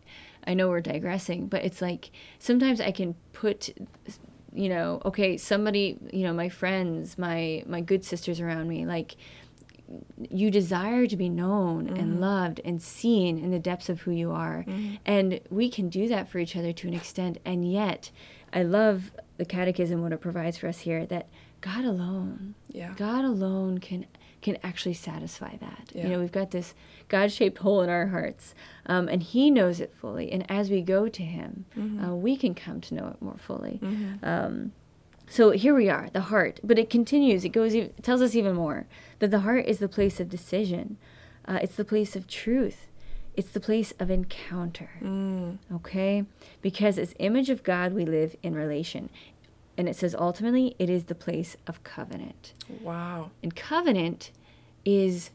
I 0.47 0.53
know 0.55 0.69
we're 0.69 0.81
digressing, 0.81 1.47
but 1.47 1.63
it's 1.63 1.81
like 1.81 2.11
sometimes 2.39 2.79
I 2.81 2.91
can 2.91 3.15
put, 3.33 3.69
you 4.53 4.69
know, 4.69 5.01
okay, 5.05 5.37
somebody, 5.37 5.97
you 6.11 6.23
know, 6.23 6.33
my 6.33 6.49
friends, 6.49 7.17
my 7.17 7.63
my 7.67 7.81
good 7.81 8.03
sisters 8.03 8.39
around 8.39 8.67
me, 8.67 8.85
like 8.85 9.15
you 10.29 10.51
desire 10.51 11.07
to 11.07 11.17
be 11.17 11.29
known 11.29 11.87
and 11.87 11.97
mm-hmm. 11.97 12.19
loved 12.19 12.61
and 12.63 12.81
seen 12.81 13.39
in 13.39 13.51
the 13.51 13.59
depths 13.59 13.89
of 13.89 14.01
who 14.01 14.11
you 14.11 14.31
are. 14.31 14.63
Mm-hmm. 14.67 14.95
And 15.05 15.39
we 15.49 15.69
can 15.69 15.89
do 15.89 16.07
that 16.09 16.29
for 16.29 16.39
each 16.39 16.55
other 16.55 16.71
to 16.71 16.87
an 16.87 16.93
extent. 16.93 17.39
And 17.43 17.69
yet, 17.69 18.11
I 18.53 18.63
love 18.63 19.11
the 19.37 19.45
catechism, 19.45 20.01
what 20.01 20.11
it 20.11 20.21
provides 20.21 20.57
for 20.57 20.67
us 20.67 20.79
here, 20.79 21.05
that 21.07 21.27
God 21.61 21.85
alone, 21.85 22.55
Yeah. 22.69 22.93
God 22.95 23.25
alone 23.25 23.79
can 23.79 24.05
can 24.41 24.57
actually 24.63 24.93
satisfy 24.93 25.57
that. 25.57 25.91
Yeah. 25.93 26.03
You 26.03 26.09
know, 26.09 26.19
we've 26.19 26.31
got 26.31 26.51
this 26.51 26.73
God-shaped 27.07 27.57
hole 27.57 27.81
in 27.81 27.89
our 27.89 28.07
hearts, 28.07 28.55
um, 28.85 29.07
and 29.07 29.21
He 29.21 29.51
knows 29.51 29.79
it 29.79 29.93
fully. 29.93 30.31
And 30.31 30.49
as 30.49 30.69
we 30.69 30.81
go 30.81 31.09
to 31.09 31.23
Him, 31.23 31.65
uh, 32.03 32.15
we 32.15 32.37
can 32.37 32.55
come 32.55 32.79
to 32.81 32.95
know 32.95 33.07
it 33.07 33.21
more 33.21 33.37
fully. 33.37 33.79
Um, 34.23 34.71
so 35.27 35.51
here 35.51 35.75
we 35.75 35.89
are, 35.89 36.09
the 36.11 36.21
heart. 36.21 36.59
But 36.63 36.79
it 36.79 36.89
continues. 36.89 37.45
It 37.45 37.49
goes. 37.49 37.73
It 37.73 38.01
tells 38.01 38.21
us 38.21 38.35
even 38.35 38.55
more 38.55 38.87
that 39.19 39.31
the 39.31 39.41
heart 39.41 39.65
is 39.65 39.79
the 39.79 39.89
place 39.89 40.19
of 40.19 40.29
decision. 40.29 40.97
Uh, 41.45 41.59
it's 41.61 41.75
the 41.75 41.85
place 41.85 42.15
of 42.15 42.27
truth. 42.27 42.87
It's 43.35 43.51
the 43.51 43.59
place 43.59 43.93
of 43.99 44.09
encounter. 44.09 44.89
Mm. 45.01 45.59
Okay, 45.73 46.25
because 46.61 46.97
as 46.97 47.13
image 47.19 47.49
of 47.49 47.63
God, 47.63 47.93
we 47.93 48.05
live 48.05 48.35
in 48.43 48.53
relation, 48.53 49.09
and 49.79 49.87
it 49.87 49.95
says 49.95 50.13
ultimately 50.13 50.75
it 50.77 50.89
is 50.89 51.05
the 51.05 51.15
place 51.15 51.55
of 51.65 51.81
covenant. 51.85 52.53
Wow. 52.81 53.31
And 53.41 53.55
covenant 53.55 54.31
is 54.83 55.31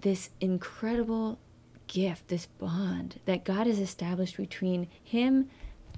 this 0.00 0.30
incredible 0.40 1.38
gift, 1.88 2.28
this 2.28 2.46
bond 2.46 3.20
that 3.26 3.44
God 3.44 3.66
has 3.66 3.78
established 3.78 4.38
between 4.38 4.88
Him 5.04 5.50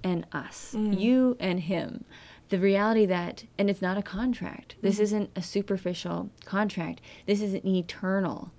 and 0.03 0.27
us, 0.33 0.75
mm. 0.77 0.99
you 0.99 1.37
and 1.39 1.61
Him. 1.61 2.05
The 2.49 2.59
reality 2.59 3.07
that, 3.07 3.45
and 3.57 3.71
it's 3.71 3.81
not 3.81 3.97
a 3.97 4.03
contract, 4.03 4.75
this 4.83 4.97
mm-hmm. 4.97 5.05
isn't 5.05 5.31
a 5.37 5.43
superficial 5.43 6.31
contract, 6.45 7.01
this 7.27 7.41
is 7.41 7.55
an 7.55 7.65
eternal 7.65 8.51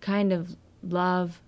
kind 0.00 0.32
of 0.32 0.54
love 0.84 1.40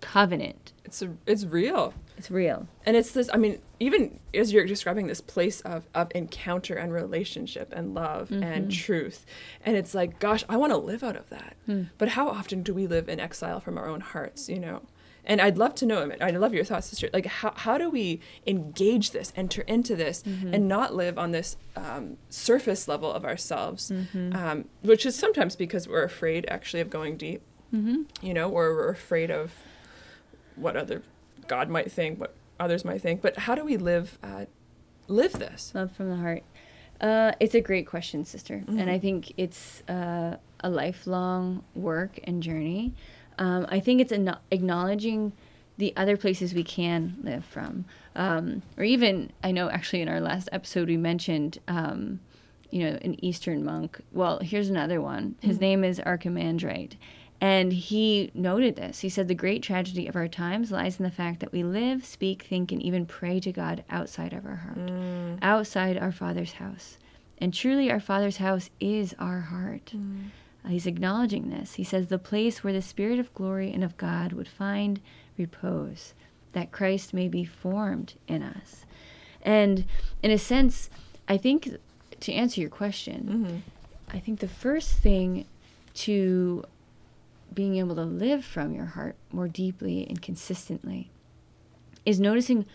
covenant. 0.00 0.72
It's 0.84 1.02
a, 1.02 1.16
it's 1.24 1.44
real. 1.44 1.94
It's 2.22 2.30
real. 2.30 2.68
And 2.86 2.96
it's 2.96 3.10
this, 3.10 3.28
I 3.34 3.36
mean, 3.36 3.58
even 3.80 4.20
as 4.32 4.52
you're 4.52 4.64
describing 4.64 5.08
this 5.08 5.20
place 5.20 5.60
of, 5.62 5.88
of 5.92 6.12
encounter 6.14 6.76
and 6.76 6.92
relationship 6.92 7.72
and 7.74 7.94
love 7.94 8.30
and 8.30 8.68
mm-hmm. 8.68 8.68
truth. 8.68 9.26
And 9.66 9.76
it's 9.76 9.92
like, 9.92 10.20
gosh, 10.20 10.44
I 10.48 10.56
want 10.56 10.70
to 10.70 10.76
live 10.76 11.02
out 11.02 11.16
of 11.16 11.30
that. 11.30 11.56
Hmm. 11.66 11.82
But 11.98 12.10
how 12.10 12.28
often 12.28 12.62
do 12.62 12.72
we 12.72 12.86
live 12.86 13.08
in 13.08 13.18
exile 13.18 13.58
from 13.58 13.76
our 13.76 13.88
own 13.88 14.02
hearts, 14.02 14.48
you 14.48 14.60
know? 14.60 14.82
And 15.24 15.40
I'd 15.40 15.58
love 15.58 15.74
to 15.76 15.86
know, 15.86 16.12
I'd 16.20 16.36
love 16.36 16.54
your 16.54 16.62
thoughts, 16.62 16.86
sister. 16.86 17.10
Like, 17.12 17.26
how, 17.26 17.54
how 17.56 17.76
do 17.76 17.90
we 17.90 18.20
engage 18.46 19.10
this, 19.10 19.32
enter 19.34 19.62
into 19.62 19.96
this, 19.96 20.22
mm-hmm. 20.22 20.54
and 20.54 20.68
not 20.68 20.94
live 20.94 21.18
on 21.18 21.32
this 21.32 21.56
um, 21.74 22.18
surface 22.28 22.86
level 22.86 23.12
of 23.12 23.24
ourselves, 23.24 23.90
mm-hmm. 23.90 24.36
um, 24.36 24.66
which 24.82 25.04
is 25.04 25.16
sometimes 25.16 25.56
because 25.56 25.88
we're 25.88 26.04
afraid 26.04 26.46
actually 26.48 26.82
of 26.82 26.88
going 26.88 27.16
deep, 27.16 27.42
you 28.20 28.32
know, 28.32 28.48
or 28.48 28.72
we're 28.76 28.90
afraid 28.90 29.32
of 29.32 29.52
what 30.54 30.76
other 30.76 31.02
God 31.46 31.68
might 31.68 31.90
think, 31.90 32.20
what 32.20 32.34
others 32.58 32.84
might 32.84 33.00
think. 33.00 33.22
But 33.22 33.36
how 33.36 33.54
do 33.54 33.64
we 33.64 33.76
live 33.76 34.18
uh, 34.22 34.46
live 35.08 35.32
this? 35.32 35.72
Love 35.74 35.92
from 35.92 36.10
the 36.10 36.16
heart. 36.16 36.42
Uh, 37.00 37.32
it's 37.40 37.54
a 37.54 37.60
great 37.60 37.86
question, 37.86 38.24
sister. 38.24 38.62
And 38.68 38.88
I 38.88 38.98
think 38.98 39.32
it's 39.36 39.82
uh, 39.88 40.36
a 40.60 40.70
lifelong 40.70 41.64
work 41.74 42.20
and 42.24 42.42
journey. 42.42 42.94
Um, 43.38 43.66
I 43.68 43.80
think 43.80 44.00
it's 44.00 44.12
an- 44.12 44.36
acknowledging 44.52 45.32
the 45.78 45.92
other 45.96 46.16
places 46.16 46.54
we 46.54 46.62
can 46.62 47.16
live 47.22 47.44
from. 47.44 47.86
Um, 48.14 48.62
or 48.76 48.84
even, 48.84 49.32
I 49.42 49.50
know 49.50 49.68
actually 49.68 50.02
in 50.02 50.08
our 50.08 50.20
last 50.20 50.48
episode 50.52 50.86
we 50.86 50.96
mentioned, 50.96 51.58
um, 51.66 52.20
you 52.70 52.84
know, 52.84 52.98
an 53.02 53.22
Eastern 53.24 53.64
monk. 53.64 54.00
Well, 54.12 54.38
here's 54.38 54.70
another 54.70 55.00
one. 55.00 55.34
His 55.40 55.60
name 55.60 55.82
is 55.82 55.98
Archimandrite. 55.98 56.94
And 57.42 57.72
he 57.72 58.30
noted 58.34 58.76
this. 58.76 59.00
He 59.00 59.08
said, 59.08 59.26
The 59.26 59.34
great 59.34 59.64
tragedy 59.64 60.06
of 60.06 60.14
our 60.14 60.28
times 60.28 60.70
lies 60.70 61.00
in 61.00 61.04
the 61.04 61.10
fact 61.10 61.40
that 61.40 61.50
we 61.50 61.64
live, 61.64 62.06
speak, 62.06 62.44
think, 62.44 62.70
and 62.70 62.80
even 62.80 63.04
pray 63.04 63.40
to 63.40 63.50
God 63.50 63.82
outside 63.90 64.32
of 64.32 64.46
our 64.46 64.54
heart, 64.54 64.78
outside 65.42 65.98
our 65.98 66.12
Father's 66.12 66.52
house. 66.52 66.98
And 67.38 67.52
truly, 67.52 67.90
our 67.90 67.98
Father's 67.98 68.36
house 68.36 68.70
is 68.78 69.12
our 69.18 69.40
heart. 69.40 69.92
Uh, 70.64 70.68
he's 70.68 70.86
acknowledging 70.86 71.50
this. 71.50 71.74
He 71.74 71.82
says, 71.82 72.06
The 72.06 72.16
place 72.16 72.62
where 72.62 72.72
the 72.72 72.80
Spirit 72.80 73.18
of 73.18 73.34
glory 73.34 73.72
and 73.72 73.82
of 73.82 73.96
God 73.96 74.32
would 74.32 74.46
find 74.46 75.00
repose, 75.36 76.14
that 76.52 76.70
Christ 76.70 77.12
may 77.12 77.26
be 77.26 77.44
formed 77.44 78.14
in 78.28 78.44
us. 78.44 78.84
And 79.42 79.84
in 80.22 80.30
a 80.30 80.38
sense, 80.38 80.90
I 81.26 81.38
think 81.38 81.70
to 82.20 82.32
answer 82.32 82.60
your 82.60 82.70
question, 82.70 83.64
I 84.12 84.20
think 84.20 84.38
the 84.38 84.46
first 84.46 84.92
thing 84.98 85.46
to 85.94 86.64
being 87.54 87.76
able 87.76 87.94
to 87.96 88.04
live 88.04 88.44
from 88.44 88.74
your 88.74 88.86
heart 88.86 89.16
more 89.30 89.48
deeply 89.48 90.06
and 90.08 90.20
consistently 90.22 91.10
is 92.04 92.18
noticing 92.20 92.66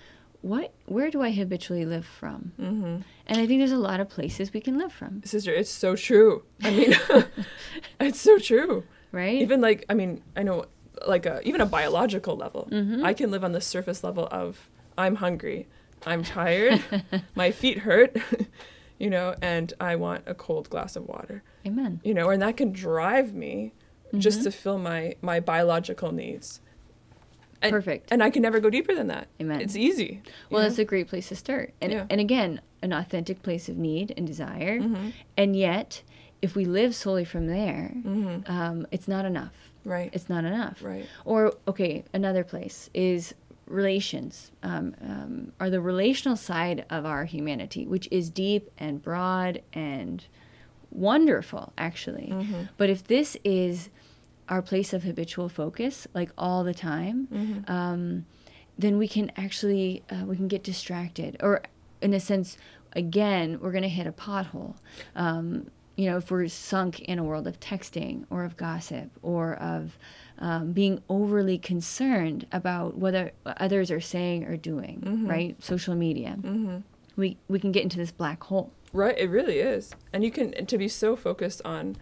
what 0.41 0.72
where 0.86 1.10
do 1.10 1.22
I 1.22 1.31
habitually 1.31 1.86
live 1.86 2.05
from? 2.05 2.53
Mm-hmm. 2.60 3.01
And 3.27 3.41
I 3.41 3.48
think 3.48 3.60
there's 3.60 3.72
a 3.72 3.77
lot 3.77 4.00
of 4.00 4.07
places 4.07 4.53
we 4.53 4.62
can 4.62 4.77
live 4.77 4.93
from, 4.93 5.22
Sister, 5.25 5.51
it's 5.51 5.69
so 5.69 5.96
true. 5.96 6.43
I 6.63 6.72
mean, 6.72 6.96
it's 8.00 8.22
so 8.22 8.38
true. 8.38 8.84
right? 9.12 9.41
Even 9.41 9.62
like, 9.62 9.86
I 9.89 9.93
mean, 9.93 10.22
I 10.36 10.43
know, 10.43 10.65
like 11.05 11.25
a 11.25 11.41
even 11.43 11.62
a 11.62 11.65
biological 11.65 12.36
level. 12.36 12.69
I 13.03 13.13
can 13.13 13.31
live 13.31 13.43
on 13.43 13.51
the 13.51 13.62
surface 13.62 14.03
level 14.03 14.27
of 14.31 14.69
I'm 14.98 15.15
hungry, 15.15 15.67
I'm 16.05 16.24
tired, 16.24 16.81
my 17.36 17.51
feet 17.51 17.79
hurt, 17.79 18.15
you 19.00 19.10
know, 19.10 19.36
and 19.41 19.74
I 19.79 19.96
want 19.96 20.24
a 20.25 20.34
cold 20.34 20.69
glass 20.69 20.96
of 20.96 21.05
water, 21.07 21.43
Amen. 21.65 22.00
you 22.03 22.13
know, 22.13 22.29
and 22.29 22.41
that 22.41 22.57
can 22.57 22.72
drive 22.72 23.34
me 23.34 23.74
just 24.17 24.43
to 24.43 24.51
fill 24.51 24.77
my 24.77 25.15
my 25.21 25.39
biological 25.39 26.11
needs. 26.11 26.61
And, 27.61 27.71
Perfect. 27.71 28.11
And 28.11 28.21
I 28.21 28.29
can 28.29 28.43
never 28.43 28.59
go 28.59 28.69
deeper 28.69 28.93
than 28.93 29.07
that. 29.07 29.27
Amen. 29.41 29.61
It's 29.61 29.75
easy. 29.75 30.21
Well, 30.51 30.61
know? 30.61 30.67
that's 30.67 30.77
a 30.77 30.85
great 30.85 31.07
place 31.07 31.29
to 31.29 31.35
start. 31.35 31.73
And 31.81 31.91
Yeah. 31.91 32.05
and 32.09 32.21
again, 32.21 32.61
an 32.83 32.93
authentic 32.93 33.41
place 33.41 33.67
of 33.67 33.77
need 33.77 34.13
and 34.15 34.27
desire. 34.27 34.79
Mm-hmm. 34.79 35.09
And 35.37 35.55
yet, 35.55 36.03
if 36.41 36.55
we 36.55 36.65
live 36.65 36.93
solely 36.93 37.25
from 37.25 37.47
there, 37.47 37.93
um, 38.45 38.85
it's 38.91 39.07
not 39.07 39.25
enough. 39.25 39.53
right. 39.83 40.11
It's 40.13 40.29
not 40.29 40.45
enough. 40.45 40.83
right. 40.83 41.07
Or 41.25 41.53
okay, 41.67 42.03
another 42.13 42.43
place 42.43 42.91
is 42.93 43.33
relations. 43.65 44.51
Um, 44.61 44.95
um, 45.01 45.51
are 45.59 45.69
the 45.69 45.81
relational 45.81 46.37
side 46.37 46.85
of 46.89 47.05
our 47.05 47.25
humanity, 47.25 47.87
which 47.87 48.07
is 48.11 48.29
deep 48.29 48.69
and 48.77 49.01
broad 49.01 49.61
and 49.73 50.23
wonderful, 50.91 51.74
actually. 51.77 52.32
But 52.77 52.89
if 52.89 53.03
this 53.06 53.38
is 53.44 53.89
our 54.50 54.62
place 54.62 54.94
of 54.94 55.03
habitual 55.03 55.50
focus, 55.50 56.08
like 56.13 56.32
all 56.38 56.63
the 56.63 56.74
time, 56.74 57.27
um, 57.67 58.25
then 58.77 58.98
we 58.98 59.08
can 59.08 59.32
actually 59.36 60.03
uh, 60.12 60.24
we 60.25 60.36
can 60.36 60.48
get 60.48 60.63
distracted, 60.63 61.38
or 61.41 61.62
in 62.01 62.13
a 62.13 62.20
sense, 62.20 62.58
again, 62.94 63.60
we're 63.62 63.72
going 63.72 63.84
to 63.84 63.89
hit 63.89 64.06
a 64.08 64.12
pothole. 64.12 64.75
Um, 65.15 65.70
you 65.96 66.06
know, 66.08 66.17
if 66.17 66.29
we're 66.29 66.48
sunk 66.48 67.00
in 67.01 67.17
a 67.17 67.24
world 67.24 67.48
of 67.48 67.60
texting 67.60 68.25
or 68.29 68.44
of 68.44 68.56
gossip 68.56 69.10
or 69.24 69.56
of 69.56 69.98
um, 70.38 70.72
being 70.72 71.01
overly 71.10 71.58
concerned 71.58 72.46
about 72.51 72.96
whether 73.00 73.32
others 73.48 73.89
are 73.89 74.00
saying 74.00 74.44
or 74.46 74.56
doing, 74.58 75.25
right? 75.27 75.62
Social 75.63 75.96
media, 75.96 76.38
we 77.15 77.38
we 77.48 77.60
can 77.60 77.72
get 77.72 77.82
into 77.82 77.98
this 77.98 78.12
black 78.12 78.44
hole. 78.44 78.72
Right, 78.94 79.17
it 79.17 79.29
really 79.29 79.60
is. 79.60 79.94
And 80.13 80.24
you 80.24 80.32
can 80.32 80.65
to 80.65 80.77
be 80.77 80.88
so 80.88 81.15
focused 81.15 81.62
on 81.65 81.98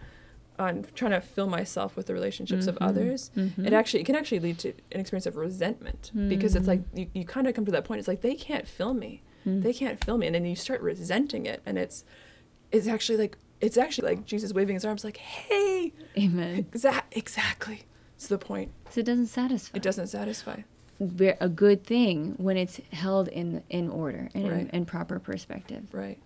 on 0.58 0.86
trying 0.96 1.12
to 1.12 1.20
fill 1.20 1.48
myself 1.48 1.98
with 1.98 2.06
the 2.06 2.14
relationships 2.14 2.66
of 2.66 2.76
Mhm. 2.76 2.88
others, 2.88 3.30
Mhm. 3.36 3.68
it 3.68 3.74
actually 3.74 4.00
it 4.02 4.06
can 4.06 4.16
actually 4.16 4.40
lead 4.40 4.58
to 4.60 4.70
an 4.94 5.02
experience 5.02 5.26
of 5.26 5.36
resentment 5.36 6.12
because 6.30 6.56
it's 6.56 6.68
like 6.68 6.82
you, 6.94 7.08
you 7.14 7.26
kind 7.26 7.46
of 7.48 7.54
come 7.54 7.66
to 7.66 7.72
that 7.74 7.84
point. 7.84 8.00
It's 8.00 8.08
like 8.08 8.22
they 8.22 8.36
can't 8.36 8.66
fill 8.66 8.94
me, 8.94 9.22
Mm. 9.46 9.64
they 9.64 9.74
can't 9.74 10.02
fill 10.04 10.18
me, 10.18 10.28
and 10.28 10.34
then 10.36 10.46
you 10.46 10.56
start 10.56 10.80
resenting 10.82 11.46
it, 11.46 11.62
and 11.66 11.78
it's 11.78 12.06
it's 12.72 12.88
actually 12.88 13.18
like 13.18 13.38
it's 13.62 13.78
actually 13.78 14.08
like 14.10 14.26
Jesus 14.26 14.54
waving 14.54 14.76
his 14.76 14.86
arms, 14.86 15.04
like, 15.04 15.18
"Hey, 15.18 15.92
Amen. 16.18 16.58
exact 16.74 17.16
exactly." 17.18 17.82
It's 18.16 18.28
the 18.28 18.38
point. 18.38 18.72
So 18.92 19.02
it 19.02 19.06
doesn't 19.06 19.28
satisfy. 19.28 19.76
It 19.78 19.84
doesn't 19.84 20.08
satisfy. 20.08 20.62
A 21.42 21.50
good 21.50 21.84
thing 21.84 22.36
when 22.38 22.56
it's 22.56 22.78
held 22.94 23.28
in 23.28 23.62
in 23.70 23.90
order 23.90 24.30
and 24.34 24.50
Right. 24.50 24.60
in, 24.62 24.70
in 24.70 24.86
proper 24.86 25.20
perspective. 25.20 25.84
Right. 25.92 26.18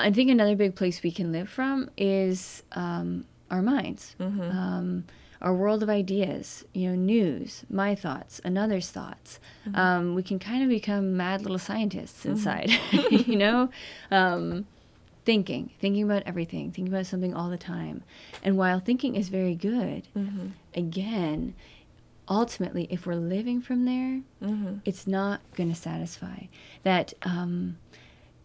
I 0.00 0.10
think 0.12 0.30
another 0.30 0.56
big 0.56 0.74
place 0.74 1.02
we 1.02 1.12
can 1.12 1.32
live 1.32 1.48
from 1.48 1.90
is 1.96 2.62
um, 2.72 3.24
our 3.50 3.62
minds, 3.62 4.14
Mm-hmm. 4.18 4.40
um, 4.58 5.04
our 5.42 5.54
world 5.54 5.82
of 5.82 5.88
ideas. 5.88 6.64
You 6.74 6.90
know, 6.90 6.94
news, 6.96 7.64
my 7.70 7.94
thoughts, 7.94 8.40
another's 8.44 8.90
thoughts. 8.90 9.40
Mm-hmm. 9.66 9.76
Um, 9.76 10.14
we 10.14 10.22
can 10.22 10.38
kind 10.38 10.62
of 10.62 10.68
become 10.68 11.16
mad 11.16 11.42
little 11.42 11.58
scientists 11.58 12.26
inside. 12.26 12.70
you 13.10 13.36
know, 13.36 13.70
um, 14.10 14.66
thinking, 15.24 15.70
thinking 15.80 16.02
about 16.04 16.24
everything, 16.26 16.72
thinking 16.72 16.92
about 16.92 17.06
something 17.06 17.34
all 17.34 17.48
the 17.50 17.56
time. 17.58 18.02
And 18.42 18.56
while 18.58 18.80
thinking 18.80 19.16
is 19.16 19.28
very 19.30 19.54
good, 19.54 20.08
Mm-hmm. 20.16 20.48
again, 20.74 21.54
ultimately, 22.28 22.86
if 22.90 23.06
we're 23.06 23.14
living 23.14 23.60
from 23.60 23.84
there, 23.86 24.20
Mm-hmm. 24.42 24.76
it's 24.84 25.06
not 25.06 25.40
going 25.56 25.68
to 25.70 25.74
satisfy. 25.74 26.44
That 26.82 27.12
um, 27.22 27.76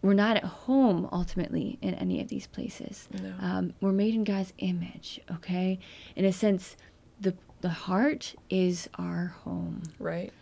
we're 0.06 0.14
not 0.14 0.36
at 0.36 0.44
home 0.44 1.08
ultimately 1.12 1.78
in 1.82 1.94
any 1.94 2.20
of 2.20 2.28
these 2.28 2.46
places. 2.46 3.08
No. 3.12 3.34
Um, 3.40 3.74
we're 3.80 3.92
made 3.92 4.14
in 4.14 4.24
God's 4.24 4.52
image, 4.58 5.20
okay? 5.30 5.78
In 6.14 6.24
a 6.24 6.32
sense, 6.32 6.76
the 7.20 7.34
the 7.62 7.70
heart 7.70 8.34
is 8.50 8.88
our 8.98 9.34
home. 9.44 9.82
right 9.98 10.32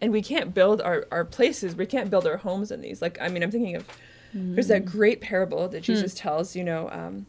and 0.00 0.12
we 0.12 0.22
can't 0.22 0.54
build 0.54 0.80
our, 0.80 1.06
our 1.10 1.24
places 1.24 1.74
we 1.76 1.84
can't 1.84 2.08
build 2.10 2.26
our 2.26 2.38
homes 2.38 2.70
in 2.70 2.80
these 2.80 3.02
like 3.02 3.18
i 3.20 3.28
mean 3.28 3.42
i'm 3.42 3.50
thinking 3.50 3.76
of 3.76 3.84
there's 4.32 4.68
that 4.68 4.84
great 4.84 5.20
parable 5.20 5.68
that 5.68 5.82
jesus 5.82 6.14
tells 6.14 6.54
you 6.54 6.62
know 6.62 6.88
um, 6.90 7.26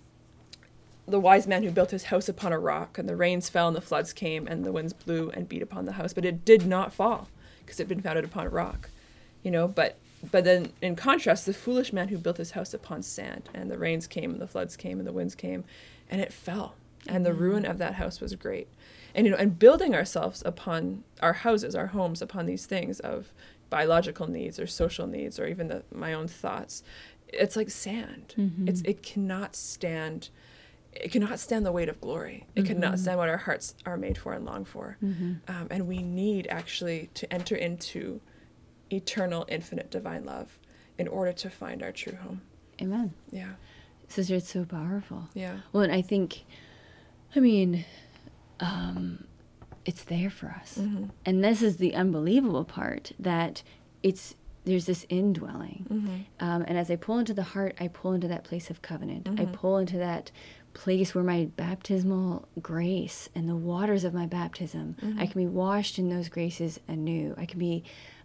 the 1.08 1.20
wise 1.20 1.48
man 1.48 1.64
who 1.64 1.72
built 1.72 1.90
his 1.92 2.06
house 2.06 2.30
upon 2.30 2.54
a 2.54 2.60
rock 2.60 2.98
and 3.00 3.10
the 3.10 3.16
rains 3.16 3.50
fell 3.50 3.68
and 3.68 3.76
the 3.76 3.82
floods 3.82 4.14
came 4.14 4.48
and 4.48 4.64
the 4.64 4.72
winds 4.72 4.94
blew 4.94 5.32
and 5.32 5.50
beat 5.50 5.64
upon 5.64 5.86
the 5.86 5.94
house 5.94 6.14
but 6.14 6.24
it 6.24 6.46
did 6.46 6.66
not 6.68 6.94
fall 6.94 7.28
because 7.60 7.80
it 7.80 7.84
had 7.84 7.90
been 7.90 8.02
founded 8.02 8.24
upon 8.24 8.46
a 8.46 8.50
rock 8.50 8.90
you 9.44 9.50
know 9.50 9.68
but 9.68 9.98
but 10.30 10.44
then 10.44 10.72
in 10.82 10.96
contrast 10.96 11.46
the 11.46 11.54
foolish 11.54 11.92
man 11.92 12.10
who 12.10 12.18
built 12.18 12.38
his 12.38 12.52
house 12.52 12.74
upon 12.74 13.02
sand 13.02 13.50
and 13.54 13.72
the 13.72 13.78
rains 13.78 14.08
came 14.08 14.32
and 14.32 14.42
the 14.42 14.48
floods 14.48 14.76
came 14.76 15.00
and 15.00 15.08
the 15.08 15.14
winds 15.14 15.36
came 15.36 15.64
and 16.10 16.22
it 16.22 16.32
fell 16.32 16.76
and 17.08 17.26
the 17.26 17.32
mm-hmm. 17.32 17.42
ruin 17.42 17.66
of 17.66 17.78
that 17.80 17.96
house 17.96 18.22
was 18.22 18.36
great. 18.36 18.68
And 19.16 19.26
you 19.26 19.32
know 19.32 19.38
and 19.38 19.58
building 19.58 19.96
ourselves 19.96 20.44
upon 20.46 21.04
our 21.22 21.34
houses 21.34 21.76
our 21.76 21.88
homes 21.88 22.22
upon 22.22 22.46
these 22.46 22.66
things 22.66 23.00
of 23.00 23.34
biological 23.70 24.28
needs 24.28 24.60
or 24.60 24.68
social 24.68 25.08
needs 25.08 25.40
or 25.40 25.48
even 25.48 25.70
the, 25.70 25.84
my 25.94 26.14
own 26.14 26.28
thoughts 26.28 26.84
it's 27.34 27.56
like 27.56 27.70
sand. 27.70 28.36
Mm-hmm. 28.38 28.68
It's 28.68 28.82
it 28.82 29.04
cannot 29.04 29.56
stand 29.56 30.30
it 30.94 31.12
cannot 31.12 31.40
stand 31.40 31.66
the 31.66 31.72
weight 31.72 31.88
of 31.88 32.02
glory. 32.02 32.46
It 32.56 32.66
cannot 32.66 32.94
mm-hmm. 32.94 33.02
stand 33.02 33.18
what 33.18 33.30
our 33.30 33.38
hearts 33.38 33.76
are 33.86 33.96
made 33.96 34.18
for 34.18 34.34
and 34.34 34.46
long 34.46 34.66
for. 34.66 34.98
Um, 35.48 35.68
and 35.72 35.88
we 35.88 36.04
need 36.04 36.48
actually 36.48 37.10
to 37.14 37.32
enter 37.34 37.56
into 37.56 38.20
eternal 38.92 39.46
infinite 39.50 39.90
divine 39.92 40.26
love 40.26 40.58
in 40.98 41.08
order 41.08 41.32
to 41.34 41.50
find 41.50 41.82
our 41.84 41.92
true 41.92 42.16
home 42.18 42.42
Amen. 42.82 43.14
yeah 43.32 43.54
Sister, 44.08 44.36
it's 44.36 44.52
so 44.52 44.66
powerful. 44.66 45.30
yeah 45.34 45.60
Well, 45.72 45.84
and 45.84 45.94
I 45.94 46.02
think, 46.02 46.44
I 47.34 47.40
mean, 47.40 47.86
um, 48.60 49.24
it's 49.86 50.04
there 50.04 50.30
for 50.30 50.48
us. 50.48 50.78
Mm-hmm. 50.80 51.06
And 51.26 51.42
this 51.44 51.62
is 51.62 51.78
the 51.78 51.96
unbelievable 51.96 52.66
part 52.66 53.14
that 53.20 53.64
it's 54.04 54.36
there's 54.66 54.86
this 54.86 55.06
indwelling. 55.10 55.88
Mm-hmm. 55.90 56.46
Um, 56.46 56.64
and 56.68 56.78
as 56.78 56.92
I 56.92 56.96
pull 56.98 57.18
into 57.18 57.34
the 57.34 57.42
heart, 57.44 57.76
I 57.80 57.88
pull 57.88 58.12
into 58.14 58.28
that 58.28 58.44
place 58.44 58.70
of 58.70 58.82
covenant. 58.82 59.28
I 59.28 59.32
Mm-hmm. 59.32 59.54
pull 59.54 59.78
into 59.78 59.98
that 59.98 60.30
place 60.74 61.16
where 61.16 61.24
my 61.24 61.46
baptismal 61.56 62.48
grace 62.62 63.28
and 63.34 63.50
the 63.50 63.56
waters 63.56 64.04
of 64.04 64.14
my 64.14 64.26
baptism, 64.28 64.98
Mm-hmm. 65.02 65.20
I 65.20 65.26
can 65.26 65.42
be 65.42 65.48
washed 65.48 65.98
in 65.98 66.10
those 66.10 66.30
graces 66.30 66.80
anew. 66.88 67.34
I 67.38 67.46
can 67.46 67.58
be 67.60 67.84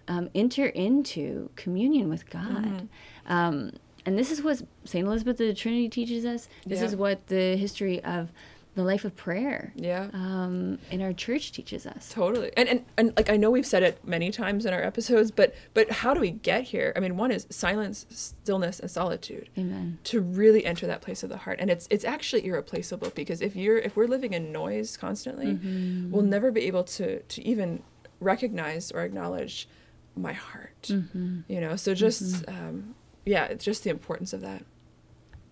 um, 0.09 0.29
enter 0.35 0.66
into 0.66 1.51
communion 1.57 2.09
with 2.09 2.29
God. 2.31 2.64
Mm-hmm. 2.64 3.33
Um, 3.33 3.73
and 4.05 4.16
this 4.19 4.31
is 4.31 4.42
what 4.42 4.62
St. 4.85 5.07
Elizabeth 5.07 5.40
of 5.40 5.49
the 5.49 5.55
Trinity 5.55 5.88
teaches 5.88 6.25
us. 6.25 6.49
This 6.64 6.79
Yeah. 6.81 6.87
is 6.87 6.97
what 6.97 7.27
the 7.27 7.57
history 7.57 8.03
of 8.05 8.31
the 8.77 8.83
life 8.85 9.07
of 9.07 9.16
prayer 9.16 9.73
yeah 9.75 10.11
um, 10.12 10.79
in 10.90 11.01
our 11.01 11.14
church 11.14 11.51
teaches 11.51 11.87
us. 11.87 12.11
Totally. 12.12 12.51
And, 12.59 12.69
and 12.69 12.85
and 12.99 13.12
like 13.16 13.31
I 13.31 13.37
know 13.38 13.51
we've 13.51 13.64
said 13.64 13.83
it 13.83 14.07
many 14.07 14.31
times 14.31 14.66
in 14.66 14.75
our 14.75 14.83
episodes, 14.83 15.31
but 15.31 15.55
but 15.73 15.90
how 15.90 16.12
do 16.12 16.21
we 16.21 16.31
get 16.33 16.64
here? 16.64 16.92
I 16.95 17.01
mean, 17.01 17.16
one 17.16 17.33
is 17.33 17.47
silence, 17.49 18.05
stillness, 18.11 18.79
and 18.79 18.90
solitude. 18.90 19.49
Amen. 19.57 19.99
To 20.05 20.21
really 20.21 20.66
enter 20.66 20.87
that 20.88 21.01
place 21.01 21.23
of 21.23 21.31
the 21.31 21.38
heart. 21.38 21.57
And 21.59 21.71
it's 21.71 21.88
it's 21.90 22.05
actually 22.05 22.45
irreplaceable 22.45 23.11
because 23.14 23.40
if 23.40 23.57
you're 23.57 23.79
if 23.79 23.97
we're 23.97 24.07
living 24.07 24.35
in 24.35 24.53
noise 24.53 24.99
constantly, 24.99 25.47
Mm-hmm. 25.55 26.11
we'll 26.12 26.23
never 26.37 26.53
be 26.53 26.64
able 26.66 26.85
to 26.85 27.23
to 27.23 27.42
even 27.49 27.83
recognize 28.21 28.90
or 28.92 29.03
acknowledge 29.05 29.69
my 30.16 30.33
heart. 30.33 30.83
Mm-hmm. 30.83 31.40
You 31.48 31.61
know, 31.61 31.76
so 31.76 31.94
just 31.94 32.48
um 32.48 32.94
yeah, 33.24 33.44
it's 33.46 33.64
just 33.64 33.85
the 33.85 33.90
importance 33.90 34.33
of 34.33 34.40
that. 34.42 34.64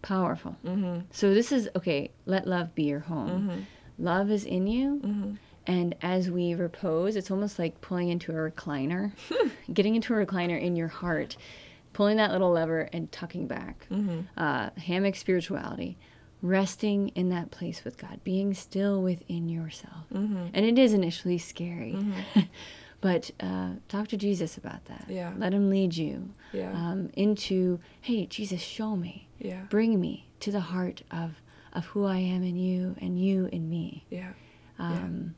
Powerful. 0.03 0.57
Mm-hmm. 0.65 1.01
So 1.13 1.33
this 1.35 1.51
is 1.51 1.69
okay. 1.77 2.11
Let 2.27 2.47
love 2.47 2.75
be 2.75 2.85
your 2.85 3.01
home. 3.01 3.67
Love 3.99 4.31
is 4.31 4.45
in 4.45 4.67
you, 4.67 5.01
Mm-hmm. 5.05 5.33
and 5.67 5.95
as 6.03 6.29
we 6.31 6.55
repose, 6.55 7.15
it's 7.17 7.31
almost 7.31 7.59
like 7.61 7.81
pulling 7.81 8.09
into 8.09 8.33
a 8.33 8.51
recliner, 8.51 9.13
getting 9.73 9.95
into 9.95 10.13
a 10.15 10.27
recliner 10.27 10.61
in 10.61 10.75
your 10.75 10.89
heart, 10.89 11.37
pulling 11.93 12.17
that 12.17 12.33
little 12.33 12.51
lever 12.51 12.89
and 12.93 13.11
tucking 13.13 13.47
back. 13.47 13.87
Mm-hmm. 13.93 14.21
Uh, 14.37 14.71
hammock 14.79 15.15
spirituality, 15.15 15.97
resting 16.43 17.11
in 17.11 17.29
that 17.29 17.53
place 17.53 17.85
with 17.85 17.97
God, 17.99 18.19
being 18.25 18.53
still 18.53 19.01
within 19.01 19.49
yourself, 19.49 20.05
Mm-hmm. 20.13 20.47
and 20.53 20.67
it 20.67 20.77
is 20.79 20.93
initially 20.93 21.39
scary. 21.39 21.97
But 23.05 23.31
uh, 23.39 23.73
talk 23.89 24.09
to 24.09 24.17
Jesus 24.17 24.57
about 24.57 24.87
that. 24.87 25.05
Yeah. 25.11 25.35
Let 25.37 25.53
him 25.53 25.69
lead 25.69 25.95
you 25.95 26.31
Yeah. 26.55 26.73
um, 26.73 27.11
into, 27.13 27.79
hey, 28.01 28.25
Jesus, 28.25 28.63
show 28.63 28.97
me 28.97 29.29
yeah. 29.39 29.65
bring 29.69 30.01
me 30.01 30.27
to 30.41 30.51
the 30.51 30.61
heart 30.61 31.03
of 31.11 31.43
of 31.75 31.85
who 31.85 32.07
I 32.07 32.17
am 32.17 32.43
in 32.43 32.57
you 32.57 32.97
and 33.03 33.21
you 33.21 33.51
in 33.53 33.69
me. 33.69 34.07
Yeah. 34.09 34.33
Um, 34.79 35.35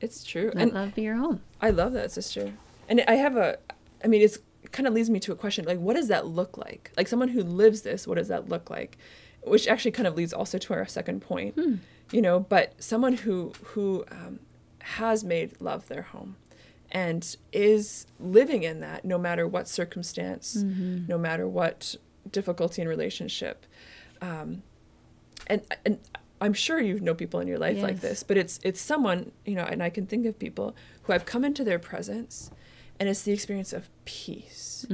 It's 0.00 0.22
true. 0.22 0.52
And 0.54 0.72
love 0.72 0.94
be 0.94 1.02
your 1.02 1.16
home. 1.16 1.40
I 1.60 1.70
love 1.70 1.94
that, 1.94 2.12
sister. 2.12 2.52
And 2.88 3.02
I 3.08 3.14
have 3.14 3.36
a, 3.36 3.58
I 4.04 4.06
mean, 4.06 4.22
it's 4.22 4.38
kind 4.70 4.86
of 4.86 4.94
leads 4.94 5.10
me 5.10 5.18
to 5.20 5.32
a 5.32 5.34
question 5.34 5.64
like, 5.64 5.80
what 5.80 5.96
does 5.96 6.06
that 6.08 6.26
look 6.26 6.56
like? 6.56 6.92
Like 6.96 7.08
someone 7.08 7.30
who 7.30 7.42
lives 7.42 7.82
this, 7.82 8.06
what 8.06 8.18
does 8.18 8.28
that 8.28 8.48
look 8.48 8.70
like? 8.70 8.98
Which 9.42 9.66
actually 9.66 9.90
kind 9.90 10.06
of 10.06 10.14
leads 10.16 10.32
also 10.32 10.58
to 10.58 10.74
our 10.74 10.86
second 10.86 11.22
point, 11.22 11.56
hmm. 11.56 11.76
you 12.12 12.22
know. 12.22 12.38
But 12.38 12.80
someone 12.80 13.14
who 13.14 13.52
who 13.72 14.04
um, 14.12 14.38
has 14.80 15.24
made 15.24 15.60
love 15.60 15.88
their 15.88 16.02
home, 16.02 16.36
and 16.92 17.36
is 17.52 18.06
living 18.18 18.62
in 18.64 18.80
that, 18.80 19.04
no 19.04 19.18
matter 19.18 19.46
what 19.46 19.68
circumstance, 19.68 20.56
no 21.08 21.18
matter 21.18 21.46
what 21.48 21.96
difficulty 22.30 22.82
in 22.82 22.88
relationship, 22.88 23.66
um, 24.20 24.62
and 25.46 25.62
and 25.84 25.98
I'm 26.40 26.52
sure 26.54 26.80
you 26.80 27.00
know 27.00 27.14
people 27.14 27.40
in 27.40 27.48
your 27.48 27.58
life 27.58 27.76
like 27.82 28.00
this, 28.00 28.22
but 28.22 28.36
it's 28.36 28.58
it's 28.62 28.80
someone 28.80 29.32
you 29.44 29.54
know, 29.54 29.64
and 29.64 29.82
I 29.82 29.90
can 29.90 30.06
think 30.06 30.26
of 30.26 30.38
people 30.38 30.74
who 31.02 31.12
I've 31.12 31.24
come 31.26 31.44
into 31.44 31.64
their 31.64 31.78
presence, 31.78 32.50
and 32.98 33.08
it's 33.08 33.22
the 33.22 33.32
experience 33.32 33.72
of 33.72 33.88
peace, 34.04 34.86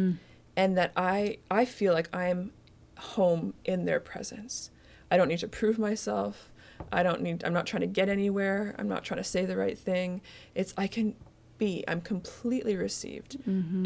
and 0.56 0.76
that 0.76 0.92
I 0.96 1.38
I 1.50 1.64
feel 1.64 1.92
like 1.92 2.09
I'm 2.14 2.52
home 2.98 3.54
in 3.64 3.85
their 3.85 4.00
presence. 4.00 4.70
I 5.11 5.16
don't 5.16 5.28
need 5.28 5.38
to 5.40 5.48
prove 5.48 5.78
myself. 5.78 6.52
I 6.92 7.02
don't 7.02 7.22
need. 7.22 7.42
I'm 7.44 7.52
not 7.54 7.66
trying 7.66 7.82
to 7.82 7.87
get 7.87 8.09
anywhere. 8.09 8.74
I'm 8.78 8.88
not 8.88 9.04
trying 9.04 9.18
to 9.18 9.24
say 9.24 9.44
the 9.44 9.56
right 9.56 9.78
thing. 9.78 10.20
It's 10.54 10.74
I 10.76 10.87
can 10.88 11.14
be. 11.58 11.84
I'm 11.88 12.00
completely 12.00 12.76
received 12.76 13.36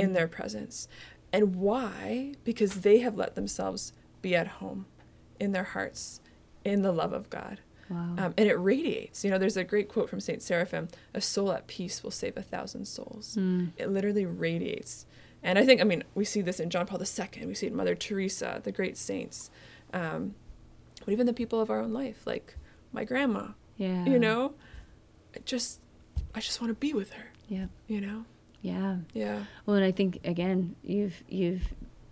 in 0.01 0.13
their 0.13 0.29
presence, 0.29 0.89
and 1.33 1.57
why? 1.57 2.35
Because 2.45 2.81
they 2.81 2.99
have 2.99 3.17
let 3.17 3.35
themselves 3.35 3.93
be 4.23 4.35
at 4.35 4.47
home, 4.47 4.87
in 5.39 5.53
their 5.53 5.65
hearts, 5.65 6.21
in 6.65 6.83
the 6.83 6.93
love 6.93 7.13
of 7.13 7.31
God. 7.31 7.61
Wow. 7.89 8.15
Um, 8.19 8.35
and 8.37 8.49
it 8.49 8.55
radiates. 8.55 9.25
You 9.25 9.31
know, 9.31 9.39
there's 9.39 9.57
a 9.57 9.65
great 9.65 9.89
quote 9.89 10.09
from 10.09 10.21
Saint 10.21 10.43
Seraphim: 10.43 10.89
"A 11.15 11.21
soul 11.21 11.53
at 11.53 11.67
peace 11.67 12.03
will 12.03 12.11
save 12.11 12.37
a 12.37 12.43
thousand 12.43 12.87
souls." 12.87 13.37
Mm. 13.39 13.73
It 13.77 13.91
literally 13.91 14.25
radiates. 14.25 15.07
And 15.43 15.59
I 15.59 15.65
think, 15.65 15.81
I 15.81 15.85
mean, 15.85 16.05
we 16.15 16.25
see 16.25 16.43
this 16.43 16.61
in 16.61 16.71
John 16.71 16.87
Paul 16.87 17.01
II. 17.01 17.47
We 17.47 17.55
see 17.55 17.67
it 17.67 17.71
in 17.71 17.77
Mother 17.77 17.95
Teresa, 17.95 18.61
the 18.63 18.73
great 18.73 18.97
saints, 18.97 19.51
um, 19.93 20.35
but 21.05 21.13
even 21.13 21.27
the 21.27 21.33
people 21.33 21.61
of 21.61 21.71
our 21.71 21.81
own 21.81 21.93
life, 21.93 22.27
like 22.27 22.57
my 22.93 23.05
grandma. 23.05 23.49
Yeah. 23.77 24.05
You 24.05 24.19
know, 24.19 24.53
I 25.35 25.39
just, 25.47 25.81
I 26.35 26.41
just 26.41 26.61
want 26.61 26.71
to 26.71 26.75
be 26.75 26.93
with 26.93 27.13
her. 27.13 27.30
Yeah. 27.51 27.67
You 27.89 28.01
know. 28.01 28.25
Yeah. 28.63 28.97
Yeah. 29.13 29.45
Well, 29.67 29.77
and 29.77 29.85
I 29.85 29.91
think 29.93 30.21
again, 30.25 30.77
you've 30.83 31.23
you've 31.29 31.63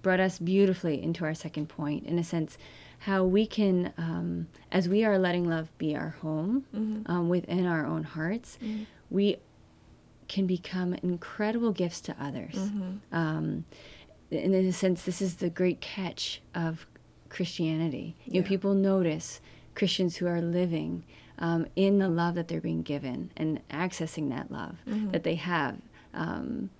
brought 0.03 0.20
us 0.20 0.38
beautifully 0.38 1.03
into 1.03 1.24
our 1.24 1.35
second 1.35 1.68
point. 1.68 2.05
In 2.07 2.18
a 2.18 2.24
sense, 2.24 2.59
how 2.98 3.24
we 3.24 3.46
can, 3.46 3.92
um, 3.98 4.48
as 4.72 4.88
we 4.88 5.05
are 5.05 5.18
letting 5.18 5.48
love 5.48 5.68
be 5.79 5.94
our 5.96 6.11
home 6.20 6.64
Mm-hmm. 6.74 7.11
um, 7.11 7.29
within 7.29 7.66
our 7.66 7.87
own 7.87 8.03
hearts, 8.05 8.59
we 9.11 9.37
can 10.29 10.46
become 10.46 10.94
incredible 11.03 11.72
gifts 11.72 12.01
to 12.03 12.16
others. 12.20 12.55
Mm-hmm. 12.55 13.16
Um, 13.16 13.64
and 14.31 14.55
in 14.55 14.66
a 14.66 14.72
sense, 14.72 15.03
this 15.05 15.22
is 15.22 15.37
the 15.37 15.48
great 15.51 15.81
catch 15.81 16.42
of 16.55 16.87
Christianity. 17.31 18.16
You 18.27 18.42
know, 18.42 18.46
people 18.46 18.74
notice 18.74 19.40
Christians 19.74 20.16
who 20.16 20.27
are 20.27 20.42
living 20.42 21.05
um, 21.38 21.66
in 21.77 21.98
the 21.98 22.09
love 22.09 22.35
that 22.35 22.48
they're 22.48 22.61
being 22.61 22.83
given 22.83 23.31
and 23.37 23.61
accessing 23.70 24.31
that 24.31 24.51
love 24.51 24.77
Mm-hmm. 24.88 25.11
that 25.11 25.22
they 25.24 25.37
have 25.37 25.77
um, 26.14 26.70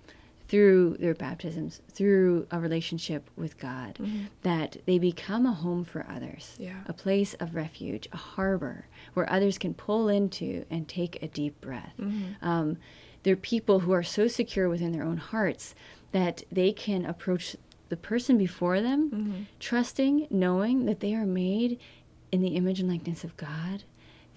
through 0.47 0.97
their 0.99 1.13
baptisms, 1.13 1.79
through 1.91 2.47
a 2.49 2.59
relationship 2.59 3.29
with 3.37 3.57
God, 3.59 3.99
that 4.41 4.77
they 4.87 4.97
become 4.97 5.45
a 5.45 5.51
home 5.53 5.83
for 5.85 6.05
others, 6.09 6.53
Mm-hmm. 6.55 6.63
Yeah. 6.63 6.81
a 6.87 6.93
place 6.93 7.35
of 7.35 7.53
refuge, 7.55 8.07
a 8.11 8.17
harbor 8.17 8.85
where 9.13 9.31
others 9.31 9.57
can 9.57 9.73
pull 9.75 10.09
into 10.09 10.65
and 10.71 10.87
take 10.87 11.21
a 11.21 11.27
deep 11.27 11.59
breath. 11.61 11.93
Mm-hmm. 11.99 12.47
Um, 12.47 12.77
they're 13.23 13.35
people 13.35 13.81
who 13.81 13.91
are 13.91 14.01
so 14.03 14.27
secure 14.27 14.69
within 14.69 14.91
their 14.91 15.03
own 15.03 15.17
hearts 15.17 15.75
that 16.13 16.43
they 16.51 16.71
can 16.71 17.05
approach 17.05 17.55
the 17.89 17.97
person 17.97 18.37
before 18.37 18.81
them, 18.81 19.11
Mm-hmm. 19.11 19.41
trusting, 19.59 20.27
knowing 20.31 20.85
that 20.85 20.99
they 20.99 21.13
are 21.13 21.25
made 21.25 21.79
in 22.31 22.41
the 22.41 22.49
image 22.55 22.79
and 22.79 22.89
likeness 22.89 23.23
of 23.23 23.37
God. 23.37 23.83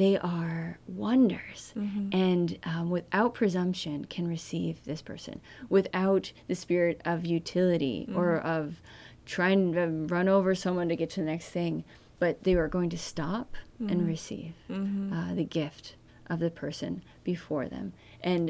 They 0.03 0.17
are 0.19 0.79
wonders, 0.89 1.73
and 2.13 2.59
um, 2.65 2.91
without 2.91 3.35
presumption, 3.35 4.05
can 4.07 4.27
receive 4.27 4.83
this 4.85 5.01
person 5.01 5.41
without 5.69 6.33
the 6.49 6.57
spirit 6.57 7.01
of 7.05 7.25
utility 7.25 8.09
or 8.17 8.39
of 8.39 8.81
trying 9.27 9.73
to 9.75 9.87
run 10.15 10.29
over 10.29 10.55
someone 10.57 10.89
to 10.89 10.97
get 10.97 11.11
to 11.11 11.21
the 11.21 11.27
next 11.27 11.51
thing. 11.51 11.85
But 12.19 12.43
they 12.43 12.55
are 12.55 12.67
going 12.69 12.91
to 12.91 12.99
stop 12.99 13.55
and 13.91 14.07
receive 14.07 14.55
uh, 14.71 15.35
the 15.35 15.45
gift 15.45 15.95
of 16.33 16.39
the 16.41 16.51
person 16.51 17.03
before 17.23 17.69
them. 17.69 17.93
And 18.23 18.45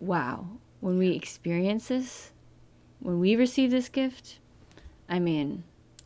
wow, 0.00 0.46
when 0.80 0.96
we 0.98 1.10
experience 1.10 1.88
this, 1.88 2.32
when 3.00 3.20
we 3.20 3.36
receive 3.36 3.70
this 3.70 3.88
gift, 3.90 4.38
I 5.10 5.18
mean, 5.18 5.64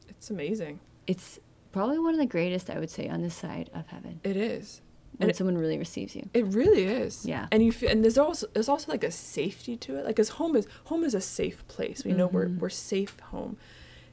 It's 0.08 0.30
amazing. 0.30 0.80
it's 1.06 1.38
probably 1.78 1.98
one 1.98 2.14
of 2.14 2.20
the 2.20 2.26
greatest, 2.26 2.70
I 2.70 2.78
would 2.78 2.90
say, 2.90 3.08
on 3.08 3.22
this 3.22 3.34
side 3.34 3.70
of 3.74 3.86
heaven 3.86 4.20
It 4.24 4.36
is. 4.36 4.80
when 5.16 5.22
And 5.22 5.30
it- 5.30 5.36
someone 5.36 5.56
really 5.58 5.78
receives 5.78 6.14
you. 6.16 6.28
It 6.34 6.44
really 6.46 6.84
is. 6.84 7.24
Yeah. 7.24 7.46
And 7.52 7.62
you 7.64 7.72
feel, 7.72 7.90
and 7.90 8.02
there's 8.04 8.18
also 8.18 8.46
there's 8.54 8.68
also 8.68 8.90
like 8.92 9.04
a 9.04 9.10
safety 9.10 9.76
to 9.84 9.96
it. 9.96 10.04
Like, 10.04 10.16
cause 10.16 10.30
home 10.40 10.54
is 10.56 10.66
home 10.90 11.02
is 11.04 11.14
a 11.14 11.20
safe 11.20 11.58
place. 11.68 12.04
We 12.04 12.12
know 12.12 12.26
we're 12.26 12.46
Mm-hmm. 12.46 12.60
we're 12.60 12.70
safe 12.94 13.18
home, 13.32 13.56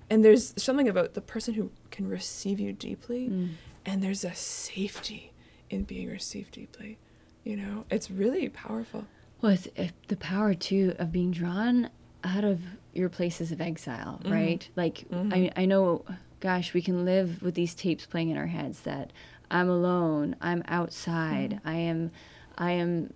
and 0.10 0.24
there's 0.26 0.54
something 0.62 0.88
about 0.88 1.14
the 1.14 1.22
person 1.22 1.54
who 1.56 1.66
can 1.92 2.08
receive 2.08 2.60
you 2.60 2.72
deeply, 2.74 3.24
Mm. 3.30 3.50
and 3.86 3.96
there's 4.04 4.24
a 4.24 4.34
safety 4.36 5.32
in 5.70 5.84
being 5.84 6.10
received 6.10 6.52
deeply. 6.62 6.98
You 7.44 7.56
know, 7.58 7.86
it's 7.96 8.10
really 8.10 8.50
powerful. 8.50 9.06
Well, 9.42 9.52
it's 9.54 9.68
the 10.08 10.18
power 10.18 10.54
too 10.54 10.96
of 10.98 11.12
being 11.12 11.32
drawn 11.32 11.90
out 12.24 12.44
of 12.44 12.58
your 12.94 13.10
places 13.10 13.52
of 13.52 13.60
exile, 13.62 14.20
right? 14.26 14.68
Like 14.76 15.06
I, 15.12 15.52
I 15.56 15.66
know, 15.66 16.04
gosh, 16.46 16.76
we 16.76 16.82
can 16.84 17.06
live 17.06 17.42
with 17.42 17.56
these 17.56 17.74
tapes 17.74 18.06
playing 18.06 18.30
in 18.30 18.38
our 18.38 18.46
heads 18.46 18.82
that 18.82 19.10
I'm 19.50 19.68
alone, 19.68 20.36
I'm 20.42 20.62
outside, 20.68 21.54
mm-hmm. 21.54 21.68
I 21.68 21.74
am, 21.74 22.12
I 22.56 22.72
am 22.74 23.12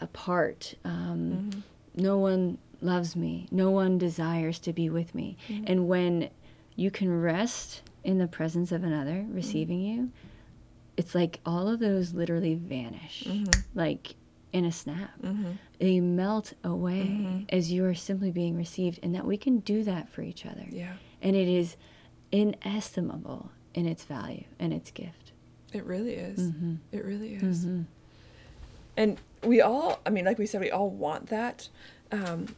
apart. 0.00 0.74
Um, 0.82 1.50
mm-hmm. 1.50 1.60
No 2.02 2.16
one 2.16 2.56
loves 2.80 3.14
me. 3.14 3.46
No 3.50 3.70
one 3.70 3.98
desires 3.98 4.58
to 4.60 4.72
be 4.72 4.88
with 4.88 5.14
me. 5.14 5.36
Mm-hmm. 5.48 5.64
And 5.66 5.86
when 5.86 6.30
you 6.74 6.90
can 6.90 7.20
rest 7.20 7.82
in 8.04 8.16
the 8.16 8.26
presence 8.26 8.72
of 8.72 8.84
another 8.84 9.26
receiving 9.28 9.82
you, 9.82 10.10
it's 10.96 11.14
like 11.14 11.40
all 11.44 11.68
of 11.68 11.78
those 11.78 12.14
literally 12.14 12.54
vanish, 12.54 13.28
like 13.74 14.14
in 14.54 14.64
a 14.64 14.72
snap. 14.72 15.10
They 15.78 16.00
melt 16.00 16.54
away 16.64 17.44
as 17.50 17.70
you 17.70 17.84
are 17.84 17.94
simply 17.94 18.30
being 18.30 18.56
received, 18.56 18.98
and 19.02 19.14
that 19.14 19.26
we 19.26 19.36
can 19.36 19.58
do 19.58 19.84
that 19.84 20.08
for 20.08 20.22
each 20.22 20.46
other. 20.46 20.64
Yeah. 20.70 20.94
And 21.20 21.36
it 21.36 21.48
is 21.48 21.76
inestimable 22.32 23.52
in 23.74 23.86
its 23.86 24.04
value 24.04 24.44
and 24.58 24.72
its 24.72 24.90
gift. 24.90 25.32
It 25.72 25.84
really 25.84 26.14
is. 26.14 26.40
Mm-hmm. 26.40 26.74
It 26.90 27.04
really 27.04 27.34
is. 27.34 27.66
And 28.96 29.18
we 29.42 29.60
all, 29.60 30.00
I 30.04 30.10
mean, 30.10 30.24
like 30.24 30.38
we 30.38 30.46
said, 30.46 30.60
we 30.60 30.70
all 30.70 30.90
want 30.90 31.28
that. 31.28 31.68
Um, 32.10 32.54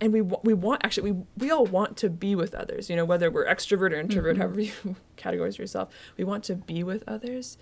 and 0.00 0.12
we, 0.12 0.22
we 0.22 0.54
want, 0.54 0.84
actually, 0.84 1.12
we, 1.12 1.24
we 1.36 1.50
all 1.50 1.66
want 1.66 1.96
to 1.98 2.10
be 2.10 2.34
with 2.34 2.54
others, 2.54 2.88
you 2.88 2.96
know, 2.96 3.04
whether 3.04 3.30
we're 3.30 3.46
extrovert 3.46 3.92
or 3.92 3.96
introvert, 3.96 4.38
however 4.38 4.60
you 4.60 4.96
categorize 5.16 5.58
yourself. 5.58 5.88
We 6.16 6.24
want 6.24 6.44
to 6.44 6.54
be 6.54 6.82
with 6.82 7.04
others, 7.06 7.58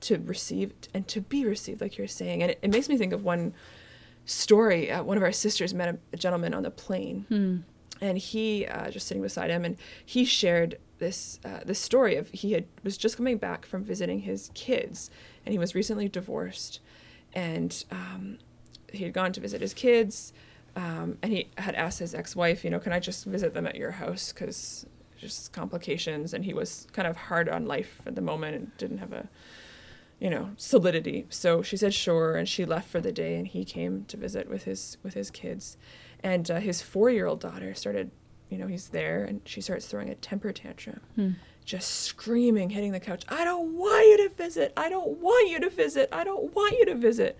to 0.00 0.18
receive 0.18 0.72
and 0.92 1.06
to 1.08 1.20
be 1.20 1.44
received, 1.44 1.80
like 1.80 1.96
you're 1.96 2.08
saying. 2.08 2.42
And 2.42 2.50
it, 2.50 2.58
it 2.62 2.70
makes 2.70 2.88
me 2.88 2.96
think 2.96 3.12
of 3.12 3.22
one 3.22 3.54
story. 4.24 4.90
Uh, 4.90 5.02
one 5.04 5.16
of 5.16 5.22
our 5.22 5.32
sisters 5.32 5.72
met 5.72 5.94
a, 5.94 5.98
a 6.12 6.16
gentleman 6.16 6.54
on 6.54 6.64
the 6.64 6.70
plane 6.72 7.24
and 8.02 8.18
he 8.18 8.66
uh, 8.66 8.90
just 8.90 9.06
sitting 9.06 9.22
beside 9.22 9.48
him, 9.48 9.64
and 9.64 9.76
he 10.04 10.24
shared 10.24 10.76
this 11.02 11.40
uh, 11.44 11.60
this 11.66 11.80
story 11.80 12.14
of 12.16 12.30
he 12.30 12.52
had 12.52 12.64
was 12.84 12.96
just 12.96 13.16
coming 13.16 13.36
back 13.36 13.66
from 13.66 13.82
visiting 13.82 14.20
his 14.20 14.50
kids, 14.54 15.10
and 15.44 15.52
he 15.52 15.58
was 15.58 15.74
recently 15.74 16.08
divorced, 16.08 16.80
and 17.34 17.84
um, 17.90 18.38
he 18.92 19.02
had 19.02 19.12
gone 19.12 19.32
to 19.32 19.40
visit 19.40 19.60
his 19.60 19.74
kids, 19.74 20.32
um, 20.76 21.18
and 21.20 21.32
he 21.32 21.48
had 21.58 21.74
asked 21.74 21.98
his 21.98 22.14
ex 22.14 22.36
wife, 22.36 22.64
you 22.64 22.70
know, 22.70 22.78
can 22.78 22.92
I 22.92 23.00
just 23.00 23.24
visit 23.24 23.52
them 23.52 23.66
at 23.66 23.74
your 23.74 23.90
house? 23.90 24.32
Because 24.32 24.86
just 25.18 25.52
complications, 25.52 26.32
and 26.32 26.44
he 26.44 26.54
was 26.54 26.86
kind 26.92 27.08
of 27.08 27.16
hard 27.16 27.48
on 27.48 27.66
life 27.66 28.00
at 28.06 28.14
the 28.14 28.22
moment 28.22 28.54
and 28.54 28.76
didn't 28.78 28.98
have 28.98 29.12
a 29.12 29.28
you 30.20 30.30
know 30.30 30.50
solidity. 30.56 31.26
So 31.30 31.62
she 31.62 31.76
said 31.76 31.92
sure 31.92 32.36
and 32.36 32.48
she 32.48 32.64
left 32.64 32.88
for 32.88 33.00
the 33.00 33.10
day 33.10 33.34
and 33.34 33.48
he 33.48 33.64
came 33.64 34.04
to 34.04 34.16
visit 34.16 34.48
with 34.48 34.64
his 34.64 34.96
with 35.02 35.14
his 35.14 35.32
kids. 35.32 35.76
And 36.22 36.48
uh, 36.48 36.60
his 36.60 36.80
four-year-old 36.80 37.40
daughter 37.40 37.74
started 37.74 38.12
you 38.52 38.58
know 38.58 38.66
he's 38.66 38.88
there 38.88 39.24
and 39.24 39.40
she 39.44 39.60
starts 39.60 39.86
throwing 39.86 40.08
a 40.08 40.14
temper 40.14 40.52
tantrum 40.52 41.00
hmm. 41.14 41.30
just 41.64 41.90
screaming 41.90 42.70
hitting 42.70 42.92
the 42.92 43.00
couch 43.00 43.24
i 43.28 43.44
don't 43.44 43.72
want 43.72 44.06
you 44.06 44.28
to 44.28 44.34
visit 44.34 44.72
i 44.76 44.88
don't 44.88 45.18
want 45.18 45.50
you 45.50 45.58
to 45.58 45.70
visit 45.70 46.08
i 46.12 46.22
don't 46.22 46.54
want 46.54 46.78
you 46.78 46.84
to 46.84 46.94
visit 46.94 47.38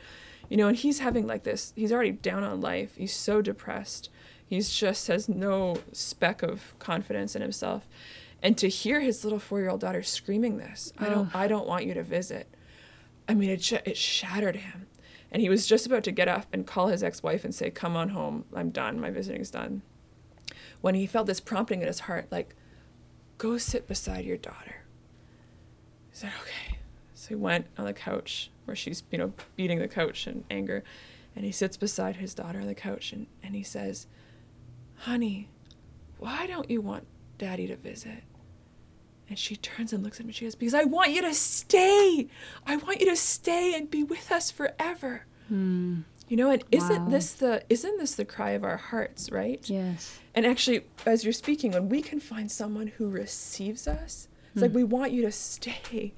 you 0.48 0.56
know 0.56 0.68
and 0.68 0.78
he's 0.78 0.98
having 0.98 1.26
like 1.26 1.44
this 1.44 1.72
he's 1.76 1.92
already 1.92 2.12
down 2.12 2.42
on 2.42 2.60
life 2.60 2.96
he's 2.96 3.14
so 3.14 3.42
depressed 3.42 4.08
he's 4.46 4.72
just 4.72 5.06
has 5.06 5.28
no 5.28 5.76
speck 5.92 6.42
of 6.42 6.74
confidence 6.78 7.36
in 7.36 7.42
himself 7.42 7.88
and 8.42 8.58
to 8.58 8.68
hear 8.68 9.00
his 9.00 9.22
little 9.22 9.38
four-year-old 9.38 9.80
daughter 9.80 10.02
screaming 10.02 10.58
this 10.58 10.92
i 10.98 11.08
don't 11.08 11.34
i 11.34 11.46
don't 11.46 11.66
want 11.66 11.84
you 11.84 11.94
to 11.94 12.02
visit 12.02 12.48
I 13.28 13.34
mean, 13.34 13.50
it, 13.50 13.72
it 13.72 13.96
shattered 13.96 14.56
him. 14.56 14.86
And 15.30 15.40
he 15.40 15.48
was 15.48 15.66
just 15.66 15.86
about 15.86 16.04
to 16.04 16.12
get 16.12 16.28
up 16.28 16.46
and 16.52 16.66
call 16.66 16.88
his 16.88 17.02
ex 17.02 17.22
wife 17.22 17.44
and 17.44 17.54
say, 17.54 17.70
Come 17.70 17.96
on 17.96 18.10
home. 18.10 18.44
I'm 18.54 18.70
done. 18.70 19.00
My 19.00 19.10
visiting's 19.10 19.50
done. 19.50 19.82
When 20.82 20.94
he 20.94 21.06
felt 21.06 21.26
this 21.26 21.40
prompting 21.40 21.80
in 21.80 21.86
his 21.86 22.00
heart, 22.00 22.26
like, 22.30 22.54
Go 23.38 23.58
sit 23.58 23.88
beside 23.88 24.24
your 24.24 24.36
daughter. 24.36 24.84
He 26.10 26.16
said, 26.16 26.32
Okay. 26.42 26.78
So 27.14 27.28
he 27.30 27.34
went 27.34 27.66
on 27.78 27.86
the 27.86 27.92
couch 27.92 28.50
where 28.64 28.76
she's, 28.76 29.02
you 29.10 29.18
know, 29.18 29.32
beating 29.56 29.78
the 29.78 29.88
couch 29.88 30.26
in 30.26 30.44
anger. 30.50 30.84
And 31.34 31.44
he 31.44 31.52
sits 31.52 31.76
beside 31.76 32.16
his 32.16 32.34
daughter 32.34 32.60
on 32.60 32.66
the 32.66 32.74
couch 32.74 33.12
and, 33.12 33.26
and 33.42 33.54
he 33.54 33.62
says, 33.62 34.06
Honey, 34.98 35.48
why 36.18 36.46
don't 36.46 36.70
you 36.70 36.80
want 36.80 37.06
daddy 37.38 37.66
to 37.68 37.76
visit? 37.76 38.24
And 39.28 39.38
she 39.38 39.56
turns 39.56 39.92
and 39.92 40.04
looks 40.04 40.20
at 40.20 40.26
me. 40.26 40.32
She 40.32 40.44
goes, 40.44 40.54
Because 40.54 40.74
I 40.74 40.84
want 40.84 41.10
you 41.10 41.22
to 41.22 41.34
stay. 41.34 42.28
I 42.66 42.76
want 42.76 43.00
you 43.00 43.06
to 43.06 43.16
stay 43.16 43.74
and 43.74 43.90
be 43.90 44.02
with 44.02 44.30
us 44.30 44.50
forever. 44.50 45.26
Hmm. 45.48 46.00
You 46.32 46.38
know, 46.38 46.48
and 46.48 46.64
isn't 46.72 47.04
Wow. 47.04 47.10
this 47.10 47.34
the 47.34 47.62
isn't 47.68 47.98
this 47.98 48.14
the 48.14 48.24
cry 48.24 48.52
of 48.52 48.64
our 48.64 48.78
hearts, 48.78 49.30
right? 49.30 49.68
Yes. 49.68 50.18
And 50.34 50.46
actually, 50.46 50.86
as 51.04 51.24
you're 51.24 51.32
speaking, 51.34 51.72
when 51.72 51.90
we 51.90 52.00
can 52.00 52.20
find 52.20 52.50
someone 52.50 52.86
who 52.86 53.10
receives 53.10 53.86
us, 53.86 54.28
it's 54.54 54.62
like 54.62 54.70
hmm. 54.70 54.78
we 54.78 54.84
want 54.84 55.12
you 55.12 55.20
to 55.26 55.30
stay. 55.30 56.14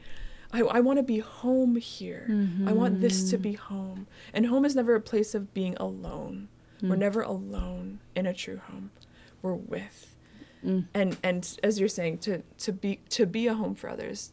I, 0.52 0.60
I 0.60 0.78
want 0.78 1.00
to 1.00 1.02
be 1.02 1.18
home 1.18 1.74
here. 1.74 2.28
I 2.64 2.72
want 2.72 3.00
this 3.00 3.28
to 3.30 3.38
be 3.38 3.54
mm-hmm. 3.54 3.74
home. 3.74 4.06
And 4.32 4.46
home 4.46 4.64
is 4.64 4.76
never 4.76 4.94
a 4.94 5.00
place 5.00 5.34
of 5.34 5.52
being 5.52 5.76
alone. 5.78 6.46
We're 6.80 6.94
hmm. 6.94 7.00
never 7.00 7.22
alone 7.22 7.98
in 8.14 8.24
a 8.24 8.32
true 8.32 8.58
home. 8.68 8.92
We're 9.42 9.54
with. 9.54 10.14
Mm. 10.64 10.86
And 10.94 11.16
and 11.24 11.58
as 11.64 11.80
you're 11.80 11.88
saying, 11.88 12.18
to 12.18 12.42
to 12.58 12.72
be 12.72 13.00
to 13.08 13.26
be 13.26 13.48
a 13.48 13.54
home 13.54 13.74
for 13.74 13.90
others, 13.90 14.32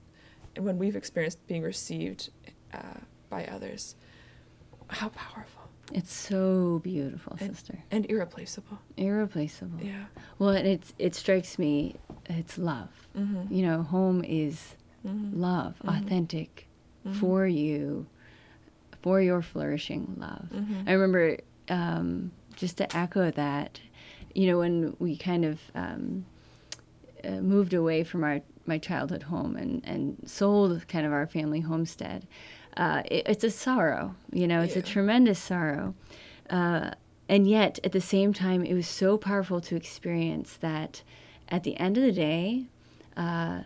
and 0.56 0.64
when 0.64 0.78
we've 0.78 0.96
experienced 0.96 1.48
being 1.48 1.64
received 1.64 2.30
uh, 2.72 3.00
by 3.32 3.46
others, 3.46 3.96
how 4.90 5.10
powerful 5.10 5.61
It's 5.94 6.14
so 6.14 6.80
beautiful, 6.84 7.38
and, 7.40 7.56
sister. 7.56 7.80
and 7.92 8.10
irreplaceable. 8.10 8.80
Irreplaceable. 8.98 9.80
Yeah. 9.82 10.06
Well, 10.40 10.52
and 10.52 10.68
it's 10.68 10.94
it 10.98 11.16
strikes 11.16 11.60
me, 11.60 11.96
it's 12.26 12.58
love. 12.58 12.90
Mm-hmm. 13.18 13.54
You 13.54 13.66
know, 13.68 13.84
home 13.84 14.24
is 14.24 14.76
love, 15.04 15.76
authentic 15.88 16.68
for 17.20 17.48
you, 17.48 18.06
for 19.02 19.22
your 19.22 19.42
flourishing 19.42 20.16
love. 20.18 20.48
Mm-hmm. 20.54 20.88
I 20.88 20.92
remember 20.94 21.38
um, 21.70 22.32
just 22.56 22.78
to 22.78 22.96
echo 22.96 23.32
that, 23.32 23.80
you 24.36 24.48
know, 24.48 24.60
when 24.60 24.96
we 25.00 25.18
kind 25.18 25.46
of 25.46 25.60
um, 25.76 26.26
uh, 27.24 27.30
moved 27.32 27.74
away 27.74 28.04
from 28.04 28.24
our 28.24 28.42
my 28.68 28.78
childhood 28.78 29.24
home 29.24 29.56
and 29.56 29.82
and 29.84 30.18
sold 30.26 30.88
kind 30.88 31.06
of 31.06 31.12
our 31.12 31.28
family 31.28 31.60
homestead, 31.60 32.28
uh, 32.78 33.02
it, 33.06 33.24
it's 33.28 33.44
a 33.44 33.52
sorrow. 33.52 34.16
You 34.32 34.48
know, 34.48 34.62
it's 34.62 34.76
a 34.76 34.82
tremendous 34.82 35.40
sorrow. 35.40 35.94
Uh, 36.50 36.92
and 37.30 37.48
yet, 37.48 37.80
at 37.84 37.92
the 37.94 38.02
same 38.02 38.34
time, 38.34 38.64
it 38.64 38.74
was 38.74 38.88
so 38.88 39.18
powerful 39.18 39.62
to 39.62 39.76
experience 39.76 40.58
that 40.58 41.02
at 41.50 41.64
the 41.64 41.78
end 41.78 41.98
of 41.98 42.04
the 42.04 42.12
day, 42.12 42.66
uh, 43.16 43.62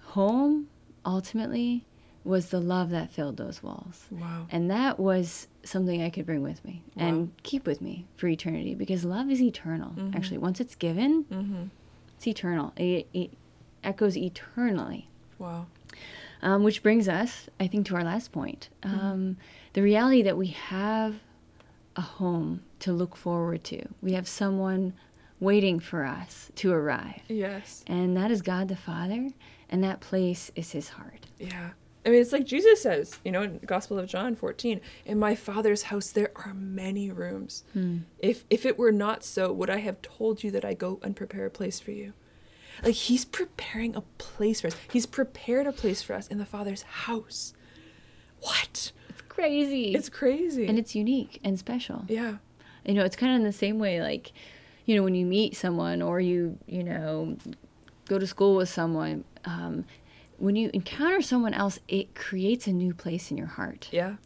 home 0.00 0.68
ultimately 1.04 1.84
was 2.24 2.48
the 2.48 2.60
love 2.60 2.90
that 2.90 3.10
filled 3.10 3.36
those 3.36 3.62
walls. 3.62 4.06
Wow. 4.10 4.46
And 4.50 4.70
that 4.70 4.98
was 4.98 5.46
something 5.62 6.02
I 6.02 6.08
could 6.10 6.24
bring 6.24 6.42
with 6.42 6.64
me 6.64 6.82
Wow. 6.96 7.06
and 7.06 7.42
keep 7.42 7.66
with 7.66 7.80
me 7.82 8.06
for 8.16 8.28
eternity 8.28 8.74
because 8.74 9.04
love 9.04 9.30
is 9.30 9.42
eternal. 9.42 9.92
Actually, 10.14 10.38
once 10.38 10.60
it's 10.60 10.74
given, 10.74 11.24
Mm-hmm. 11.24 11.64
it's 12.16 12.26
eternal. 12.26 12.72
It, 12.76 13.08
it 13.12 13.30
echoes 13.82 14.16
eternally. 14.16 15.08
Wow. 15.38 15.66
Um, 16.44 16.62
which 16.62 16.82
brings 16.82 17.08
us, 17.08 17.48
I 17.58 17.66
think, 17.66 17.86
to 17.86 17.96
our 17.96 18.04
last 18.04 18.30
point 18.30 18.68
um, 18.82 19.38
the 19.72 19.80
reality 19.82 20.20
that 20.22 20.36
we 20.36 20.48
have 20.48 21.16
a 21.96 22.02
home 22.02 22.62
to 22.80 22.92
look 22.92 23.16
forward 23.16 23.64
to. 23.64 23.86
We 24.02 24.12
have 24.12 24.28
someone 24.28 24.92
waiting 25.40 25.80
for 25.80 26.04
us 26.04 26.50
to 26.56 26.70
arrive, 26.72 27.22
Yes. 27.28 27.82
and 27.86 28.16
that 28.16 28.30
is 28.30 28.42
God 28.42 28.68
the 28.68 28.76
Father, 28.76 29.30
and 29.70 29.82
that 29.82 30.00
place 30.00 30.50
is 30.54 30.72
His 30.72 30.90
heart. 30.90 31.26
Yeah. 31.38 31.70
I 32.06 32.10
mean, 32.10 32.20
it's 32.20 32.32
like 32.32 32.44
Jesus 32.44 32.82
says, 32.82 33.18
you 33.24 33.32
know, 33.32 33.42
in 33.42 33.58
the 33.60 33.66
Gospel 33.66 33.98
of 33.98 34.06
John 34.06 34.34
14, 34.36 34.82
in 35.06 35.18
my 35.18 35.34
Father's 35.34 35.84
house 35.84 36.10
there 36.10 36.30
are 36.36 36.52
many 36.52 37.10
rooms. 37.10 37.64
If 38.18 38.44
if 38.50 38.66
it 38.66 38.76
were 38.78 38.92
not 38.92 39.24
so, 39.24 39.50
would 39.50 39.70
I 39.70 39.78
have 39.78 40.02
told 40.02 40.44
you 40.44 40.50
that 40.50 40.64
I 40.66 40.74
go 40.74 41.00
and 41.02 41.16
prepare 41.16 41.46
a 41.46 41.50
place 41.50 41.80
for 41.80 41.92
you? 41.92 42.12
Like 42.82 42.94
he's 42.94 43.24
preparing 43.24 43.94
a 43.94 44.00
place 44.18 44.60
for 44.60 44.68
us. 44.68 44.76
He's 44.90 45.06
prepared 45.06 45.66
a 45.66 45.72
place 45.72 46.02
for 46.02 46.14
us 46.14 46.26
in 46.28 46.38
the 46.38 46.44
Father's 46.46 46.82
house. 46.82 47.54
What? 48.40 48.92
It's 49.08 49.22
crazy. 49.28 49.94
It's 49.94 50.08
crazy. 50.08 50.66
and 50.66 50.78
it's 50.78 50.94
unique 50.94 51.40
and 51.44 51.58
special. 51.58 52.04
yeah. 52.08 52.36
you 52.84 52.94
know 52.94 53.04
it's 53.04 53.16
kind 53.16 53.32
of 53.32 53.36
in 53.40 53.44
the 53.44 53.52
same 53.52 53.78
way 53.78 54.00
like 54.02 54.32
you 54.86 54.94
know 54.94 55.02
when 55.02 55.14
you 55.14 55.24
meet 55.24 55.56
someone 55.56 56.02
or 56.02 56.20
you 56.20 56.58
you 56.66 56.84
know 56.84 57.36
go 58.06 58.18
to 58.18 58.26
school 58.26 58.56
with 58.56 58.68
someone 58.68 59.24
um, 59.46 59.84
when 60.38 60.54
you 60.56 60.70
encounter 60.74 61.22
someone 61.22 61.54
else 61.54 61.78
it 61.88 62.14
creates 62.14 62.66
a 62.66 62.72
new 62.72 62.92
place 62.92 63.30
in 63.30 63.38
your 63.38 63.46
heart 63.46 63.88
Yeah. 63.90 64.16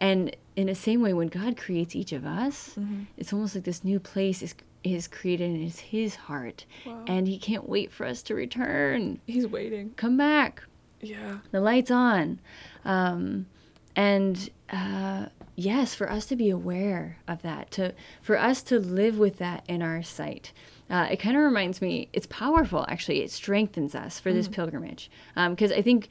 and 0.00 0.34
in 0.56 0.68
the 0.68 0.74
same 0.74 1.02
way 1.02 1.12
when 1.12 1.28
god 1.28 1.56
creates 1.58 1.94
each 1.94 2.12
of 2.12 2.24
us 2.24 2.70
Mm-hmm. 2.78 3.02
it's 3.18 3.32
almost 3.34 3.54
like 3.54 3.64
this 3.64 3.84
new 3.84 4.00
place 4.00 4.40
is 4.42 4.54
is 4.84 5.08
created 5.08 5.50
and 5.50 5.66
it's 5.66 5.78
his 5.80 6.14
heart. 6.14 6.64
Wow. 6.86 7.04
and 7.06 7.26
he 7.26 7.38
can't 7.38 7.68
wait 7.68 7.90
for 7.92 8.06
us 8.06 8.22
to 8.24 8.34
return. 8.34 9.20
He's 9.26 9.46
waiting. 9.46 9.94
come 9.96 10.16
back. 10.16 10.62
Yeah. 11.00 11.38
the 11.50 11.60
lights 11.60 11.90
on. 11.90 12.40
Um, 12.84 13.46
and 13.94 14.50
uh, 14.70 15.26
yes 15.54 15.94
for 15.94 16.10
us 16.10 16.26
to 16.26 16.36
be 16.36 16.50
aware 16.50 17.18
of 17.26 17.40
that 17.42 17.70
to 17.70 17.94
for 18.20 18.36
us 18.38 18.62
to 18.64 18.78
live 18.78 19.18
with 19.18 19.38
that 19.38 19.64
in 19.68 19.82
our 19.82 20.02
sight. 20.02 20.52
Uh, 20.88 21.08
it 21.10 21.16
kind 21.16 21.36
of 21.36 21.42
reminds 21.42 21.80
me 21.82 22.08
it's 22.12 22.26
powerful 22.26 22.84
actually. 22.88 23.22
It 23.22 23.30
strengthens 23.30 23.94
us 23.94 24.20
for 24.20 24.32
this 24.32 24.48
pilgrimage. 24.48 25.10
Because 25.34 25.72
i 25.72 25.82
think 25.82 26.08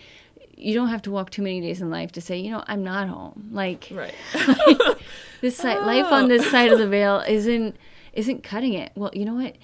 you 0.58 0.74
don't 0.74 0.88
have 0.88 1.02
to 1.02 1.12
walk 1.12 1.30
too 1.32 1.42
many 1.42 1.60
days 1.60 1.82
in 1.82 1.90
life 1.90 2.14
to 2.14 2.22
say 2.22 2.38
you 2.38 2.52
know 2.52 2.64
i'm 2.68 2.84
not 2.84 3.08
home. 3.08 3.50
Like 3.52 3.90
Right. 3.92 4.14
this 5.42 5.58
side, 5.58 5.86
life 5.86 6.12
on 6.12 6.28
this 6.34 6.50
side 6.50 6.72
of 6.72 6.80
the 6.80 6.88
veil 6.88 7.24
isn't 7.28 7.76
isn't 8.16 8.44
cutting 8.44 8.74
it. 8.74 8.92
Well, 8.96 9.12
you 9.14 9.26
know 9.26 9.36
what? 9.36 9.58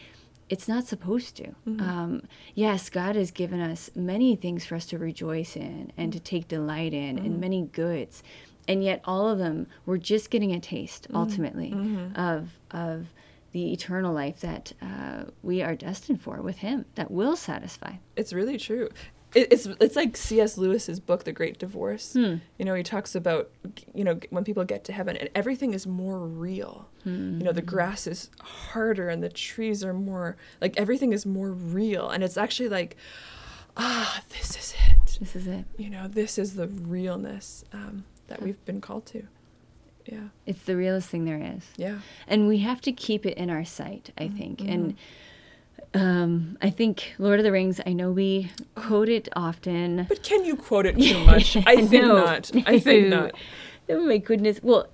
It's 0.49 0.67
not 0.67 0.85
supposed 0.85 1.37
to. 1.37 1.47
Um, 1.79 2.23
yes, 2.55 2.89
God 2.89 3.15
has 3.15 3.31
given 3.31 3.61
us 3.61 3.89
many 3.95 4.35
things 4.35 4.65
for 4.65 4.75
us 4.75 4.85
to 4.87 4.97
rejoice 4.97 5.55
in 5.55 5.91
and 5.97 6.11
to 6.11 6.19
take 6.19 6.47
delight 6.49 6.93
in, 6.93 7.17
and 7.17 7.39
many 7.39 7.61
goods, 7.71 8.21
and 8.67 8.83
yet 8.83 9.01
all 9.05 9.29
of 9.29 9.37
them 9.39 9.67
we're 9.85 9.97
just 9.97 10.29
getting 10.29 10.51
a 10.51 10.59
taste 10.59 11.07
ultimately 11.13 11.71
of 12.15 12.49
of 12.71 13.07
the 13.53 13.71
eternal 13.73 14.13
life 14.13 14.39
that 14.41 14.71
uh, 14.81 15.23
we 15.41 15.61
are 15.61 15.75
destined 15.75 16.21
for 16.21 16.41
with 16.41 16.57
Him 16.57 16.85
that 16.95 17.09
will 17.11 17.35
satisfy. 17.37 17.93
It's 18.17 18.33
really 18.33 18.57
true. 18.57 18.89
It, 19.33 19.47
it's 19.51 19.65
it's 19.79 19.95
like 19.95 20.17
C.S. 20.17 20.57
Lewis's 20.57 20.99
book, 20.99 21.23
The 21.23 21.31
Great 21.31 21.57
Divorce. 21.57 22.15
You 22.15 22.65
know, 22.65 22.73
he 22.75 22.83
talks 22.83 23.15
about 23.15 23.49
you 23.93 24.03
know 24.03 24.19
when 24.29 24.43
people 24.43 24.63
get 24.65 24.83
to 24.85 24.93
heaven 24.93 25.15
and 25.17 25.29
everything 25.33 25.73
is 25.73 25.87
more 25.87 26.19
real. 26.19 26.89
You 27.05 27.11
know, 27.45 27.51
the 27.51 27.61
grass 27.63 28.05
is 28.07 28.29
harder 28.41 29.09
and 29.09 29.23
the 29.23 29.29
trees 29.29 29.83
are 29.83 29.93
more 29.93 30.35
like 30.59 30.77
everything 30.77 31.13
is 31.13 31.25
more 31.25 31.51
real, 31.51 32.09
and 32.09 32.23
it's 32.23 32.37
actually 32.37 32.69
like, 32.69 32.95
ah, 33.77 34.21
this 34.29 34.51
is 34.57 34.75
it. 34.89 35.17
This 35.19 35.35
is 35.35 35.47
it. 35.47 35.65
You 35.77 35.89
know, 35.89 36.07
this 36.07 36.37
is 36.37 36.55
the 36.55 36.67
realness 36.67 37.63
um, 37.73 38.03
that 38.27 38.41
we've 38.41 38.63
been 38.65 38.81
called 38.81 39.05
to. 39.07 39.27
Yeah, 40.05 40.29
It's 40.47 40.63
the 40.63 40.75
realest 40.75 41.09
thing 41.09 41.25
there 41.25 41.39
is. 41.55 41.63
yeah, 41.77 41.99
and 42.27 42.47
we 42.47 42.57
have 42.59 42.81
to 42.81 42.91
keep 42.91 43.25
it 43.25 43.37
in 43.37 43.49
our 43.51 43.63
sight 43.63 44.11
i 44.17 44.27
think 44.27 44.59
and 44.61 44.95
um, 45.93 46.57
i 46.61 46.69
think 46.69 47.13
lord 47.17 47.39
of 47.39 47.43
the 47.43 47.51
rings 47.51 47.81
i 47.85 47.91
know 47.93 48.11
we 48.11 48.49
quote 48.75 49.09
it 49.09 49.27
often 49.35 50.05
but 50.07 50.23
can 50.23 50.45
you 50.45 50.55
quote 50.55 50.85
it 50.85 50.97
too 50.97 51.23
much? 51.25 51.57
I 51.67 51.85
think 51.85 52.05
No. 52.05 52.15
not. 52.25 52.51
I 52.65 52.79
think 52.79 53.07
not. 53.07 53.31
oh 53.89 53.99
my 54.05 54.17
goodness 54.17 54.59
well 54.63 54.87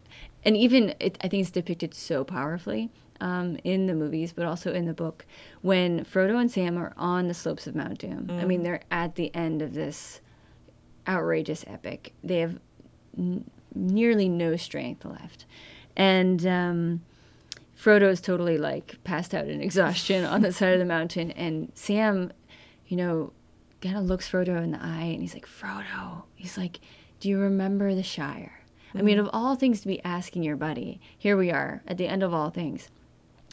and 0.43 0.57
even 0.57 0.93
it, 0.99 1.17
i 1.21 1.27
think 1.27 1.41
it's 1.41 1.51
depicted 1.51 1.93
so 1.93 2.23
powerfully 2.23 2.89
um, 3.19 3.57
in 3.63 3.87
the 3.87 3.93
movies 3.95 4.31
but 4.33 4.45
also 4.45 4.73
in 4.73 4.85
the 4.85 4.93
book 4.93 5.25
when 5.61 6.03
frodo 6.05 6.39
and 6.39 6.51
sam 6.51 6.77
are 6.77 6.93
on 6.97 7.27
the 7.27 7.33
slopes 7.33 7.65
of 7.67 7.75
mount 7.75 7.97
doom 7.99 8.27
i 8.39 8.45
mean 8.45 8.63
they're 8.63 8.81
at 8.91 9.15
the 9.15 9.33
end 9.35 9.61
of 9.61 9.73
this 9.73 10.21
outrageous 11.07 11.63
epic 11.67 12.13
they 12.23 12.37
have 12.39 12.59
n- 13.17 13.43
nearly 13.73 14.29
no 14.29 14.55
strength 14.55 15.03
left 15.05 15.45
and 15.95 16.45
um, 16.45 17.01
Frodo's 17.79 18.21
totally 18.21 18.57
like 18.57 18.97
passed 19.03 19.33
out 19.33 19.47
in 19.47 19.61
exhaustion 19.61 20.25
on 20.25 20.41
the 20.41 20.51
side 20.51 20.73
of 20.73 20.79
the 20.79 20.85
mountain, 20.85 21.31
and 21.31 21.71
Sam, 21.75 22.31
you 22.87 22.97
know, 22.97 23.33
kind 23.81 23.97
of 23.97 24.05
looks 24.05 24.29
Frodo 24.29 24.61
in 24.61 24.71
the 24.71 24.81
eye, 24.81 25.11
and 25.13 25.21
he's 25.21 25.33
like, 25.33 25.47
"Frodo," 25.47 26.23
he's 26.35 26.57
like, 26.57 26.79
"Do 27.19 27.29
you 27.29 27.37
remember 27.39 27.93
the 27.93 28.03
Shire?" 28.03 28.63
I 28.95 29.01
mean, 29.01 29.17
mm-hmm. 29.17 29.27
of 29.27 29.31
all 29.33 29.55
things 29.55 29.81
to 29.81 29.87
be 29.87 30.03
asking 30.03 30.43
your 30.43 30.55
buddy, 30.55 30.99
here 31.17 31.37
we 31.37 31.51
are 31.51 31.83
at 31.87 31.97
the 31.97 32.07
end 32.07 32.23
of 32.23 32.33
all 32.33 32.49
things, 32.49 32.89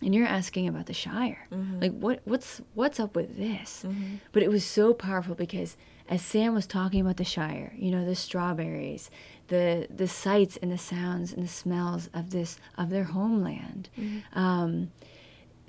and 0.03 0.15
you're 0.15 0.27
asking 0.27 0.69
about 0.69 0.87
the 0.87 0.95
Shire. 0.95 1.47
Mm-hmm. 1.53 1.81
Like, 1.81 1.93
what 1.93 2.21
what's 2.25 2.63
what's 2.75 2.99
up 2.99 3.15
with 3.15 3.37
this? 3.37 3.85
Mm-hmm. 3.87 4.17
But 4.33 4.43
it 4.43 4.49
was 4.49 4.65
so 4.65 4.95
powerful 4.95 5.35
because 5.35 5.77
as 6.09 6.23
Sam 6.23 6.55
was 6.55 6.67
talking 6.67 7.01
about 7.01 7.17
the 7.17 7.25
Shire, 7.25 7.73
you 7.77 7.91
know, 7.91 8.05
the 8.05 8.15
strawberries, 8.15 9.11
the 9.49 9.87
the 9.95 10.09
sights 10.09 10.57
and 10.61 10.73
the 10.73 10.79
sounds 10.79 11.33
and 11.33 11.45
the 11.45 11.49
smells 11.49 12.09
of 12.15 12.31
this 12.31 12.59
of 12.77 12.91
their 12.91 13.05
homeland, 13.05 13.89
mm-hmm. 13.99 14.39
um, 14.39 14.91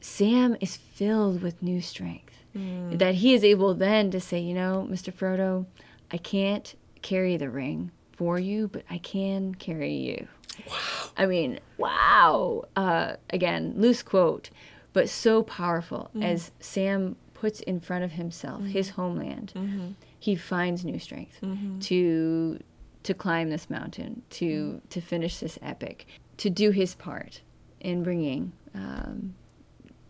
Sam 0.02 0.56
is 0.62 0.78
filled 0.78 1.42
with 1.42 1.62
new 1.62 1.82
strength. 1.82 2.34
Mm. 2.56 3.00
That 3.00 3.16
he 3.16 3.34
is 3.34 3.44
able 3.44 3.74
then 3.74 4.12
to 4.12 4.22
say, 4.22 4.40
you 4.40 4.54
know, 4.54 4.88
Mr. 4.90 5.12
Frodo, 5.12 5.66
I 6.10 6.18
can't 6.18 6.74
carry 7.02 7.36
the 7.36 7.50
ring 7.50 7.92
for 8.14 8.40
you, 8.40 8.70
but 8.70 8.84
I 8.90 8.98
can 8.98 9.56
carry 9.56 9.94
you. 9.94 10.28
Wow. 10.66 11.10
I 11.18 11.26
mean, 11.26 11.60
wow. 11.78 12.64
Uh, 12.78 13.16
again, 13.30 13.74
loose 13.76 14.04
quote, 14.04 14.52
but 14.94 15.10
so 15.10 15.44
powerful 15.44 16.10
mm-hmm. 16.12 16.24
as 16.24 16.52
Sam 16.62 17.18
puts 17.34 17.60
in 17.60 17.80
front 17.82 18.04
of 18.04 18.14
himself 18.14 18.64
his 18.64 18.88
mm-hmm. 18.88 19.02
homeland. 19.02 19.96
He 20.18 20.36
finds 20.36 20.84
new 20.84 20.98
strength 20.98 21.40
to 21.82 22.60
to 23.06 23.14
climb 23.14 23.50
this 23.50 23.70
mountain, 23.70 24.22
to 24.32 24.46
mm. 24.46 24.90
to 24.90 25.02
finish 25.02 25.40
this 25.40 25.58
epic, 25.62 26.06
to 26.38 26.50
do 26.50 26.72
his 26.72 26.96
part 26.96 27.42
in 27.80 28.04
bringing, 28.04 28.52
um, 28.74 29.36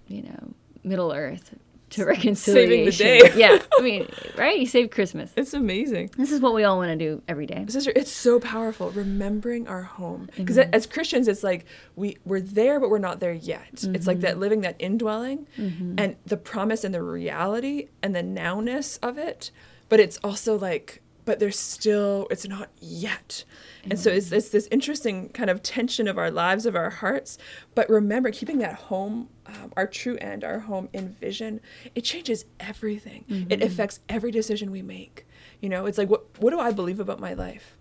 you 0.08 0.23
know, 0.23 0.53
Middle 0.84 1.12
Earth 1.12 1.55
to 1.91 2.05
reconciliation. 2.05 2.91
Saving 2.91 3.21
the 3.21 3.31
day. 3.31 3.31
yeah, 3.39 3.62
I 3.77 3.81
mean, 3.81 4.08
right? 4.38 4.58
He 4.58 4.65
saved 4.65 4.91
Christmas. 4.91 5.31
It's 5.36 5.53
amazing. 5.53 6.12
This 6.17 6.31
is 6.31 6.41
what 6.41 6.53
we 6.53 6.63
all 6.63 6.77
want 6.77 6.89
to 6.89 6.95
do 6.95 7.21
every 7.27 7.45
day. 7.45 7.65
Sister, 7.67 7.91
it's 7.95 8.12
so 8.12 8.39
powerful 8.39 8.91
remembering 8.91 9.67
our 9.67 9.84
home 9.84 10.29
because 10.36 10.58
Amen. 10.58 10.67
Mm-hmm. 10.67 10.75
as 10.75 10.86
Christians, 10.86 11.27
it's 11.27 11.43
like 11.43 11.65
we 11.95 12.17
we're 12.25 12.41
there, 12.41 12.79
but 12.79 12.89
we're 12.89 12.97
not 12.99 13.19
there 13.19 13.34
yet. 13.34 13.84
It's 13.84 14.08
like 14.08 14.21
that 14.21 14.31
mm-hmm. 14.31 14.39
living 14.39 14.62
that 14.62 14.75
indwelling, 14.79 15.47
mm-hmm. 15.58 15.95
and 15.97 16.15
the 16.25 16.38
promise 16.38 16.84
and 16.84 16.93
the 16.93 17.03
reality 17.03 17.89
and 18.01 18.15
the 18.15 18.23
nowness 18.23 18.99
of 19.01 19.17
it. 19.17 19.51
But 19.88 19.99
it's 19.99 20.17
also 20.23 20.58
like, 20.58 21.01
but 21.25 21.39
there's 21.39 21.59
still 21.59 22.27
it's 22.29 22.47
not 22.47 22.69
yet, 22.79 23.43
and 23.83 23.99
so 23.99 24.09
it's 24.09 24.31
it's 24.31 24.49
this 24.49 24.67
interesting 24.71 25.29
kind 25.29 25.49
of 25.49 25.61
tension 25.63 26.07
of 26.07 26.17
our 26.17 26.31
lives 26.31 26.65
of 26.65 26.75
our 26.75 26.89
hearts. 26.89 27.38
But 27.73 27.89
remember, 27.89 28.31
keeping 28.31 28.59
that 28.59 28.75
home, 28.75 29.29
um, 29.47 29.73
our 29.75 29.88
true 29.88 30.17
end, 30.17 30.43
our 30.43 30.59
home 30.59 30.89
in 30.93 31.09
vision, 31.09 31.59
it 31.95 32.01
changes 32.01 32.45
everything. 32.59 33.25
It 33.49 33.61
affects 33.61 33.99
every 34.07 34.31
decision 34.31 34.71
we 34.71 34.81
make. 34.81 35.25
You 35.61 35.69
know, 35.69 35.85
it's 35.85 35.97
like 35.97 36.09
what 36.09 36.25
what 36.39 36.51
do 36.51 36.59
I 36.59 36.71
believe 36.71 36.99
about 36.99 37.19
my 37.19 37.33
life? 37.33 37.77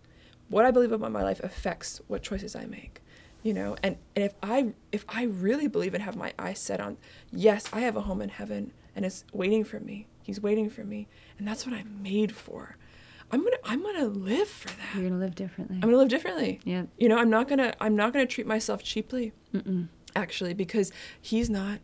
What 0.48 0.64
I 0.64 0.70
believe 0.70 0.92
about 0.92 1.12
my 1.12 1.22
life 1.22 1.40
affects 1.42 2.00
what 2.06 2.22
choices 2.22 2.56
I 2.56 2.64
make. 2.66 3.00
You 3.42 3.52
know, 3.52 3.76
and, 3.82 3.98
and 4.16 4.24
if 4.24 4.34
I 4.42 4.72
if 4.90 5.04
I 5.08 5.24
really 5.24 5.68
believe 5.68 5.92
and 5.92 6.02
have 6.02 6.16
my 6.16 6.32
eyes 6.38 6.58
set 6.58 6.80
on, 6.80 6.96
yes, 7.30 7.68
I 7.74 7.80
have 7.80 7.94
a 7.94 8.02
home 8.02 8.22
in 8.22 8.30
heaven 8.30 8.72
and 8.96 9.04
it's 9.04 9.24
waiting 9.32 9.64
for 9.64 9.80
me. 9.80 10.06
He's 10.22 10.40
waiting 10.40 10.70
for 10.70 10.84
me, 10.84 11.08
and 11.38 11.46
that's 11.46 11.66
what 11.66 11.74
I'm 11.74 12.02
made 12.02 12.34
for. 12.34 12.76
I'm 13.32 13.42
gonna 13.42 13.56
I'm 13.64 13.82
gonna 13.82 14.06
live 14.06 14.48
for 14.48 14.68
that. 14.68 14.94
You're 14.94 15.08
gonna 15.08 15.20
live 15.20 15.34
differently. 15.34 15.76
I'm 15.76 15.88
gonna 15.88 15.96
live 15.96 16.08
differently. 16.08 16.60
Yep. 16.64 16.88
You 16.98 17.08
know, 17.08 17.18
I'm 17.18 17.30
not 17.30 17.48
gonna 17.48 17.74
I'm 17.80 17.96
not 17.96 18.12
gonna 18.12 18.26
treat 18.26 18.46
myself 18.46 18.82
cheaply. 18.82 19.32
Mm-mm. 19.52 19.88
Actually, 20.16 20.54
because 20.54 20.92
he's 21.20 21.50
not. 21.50 21.80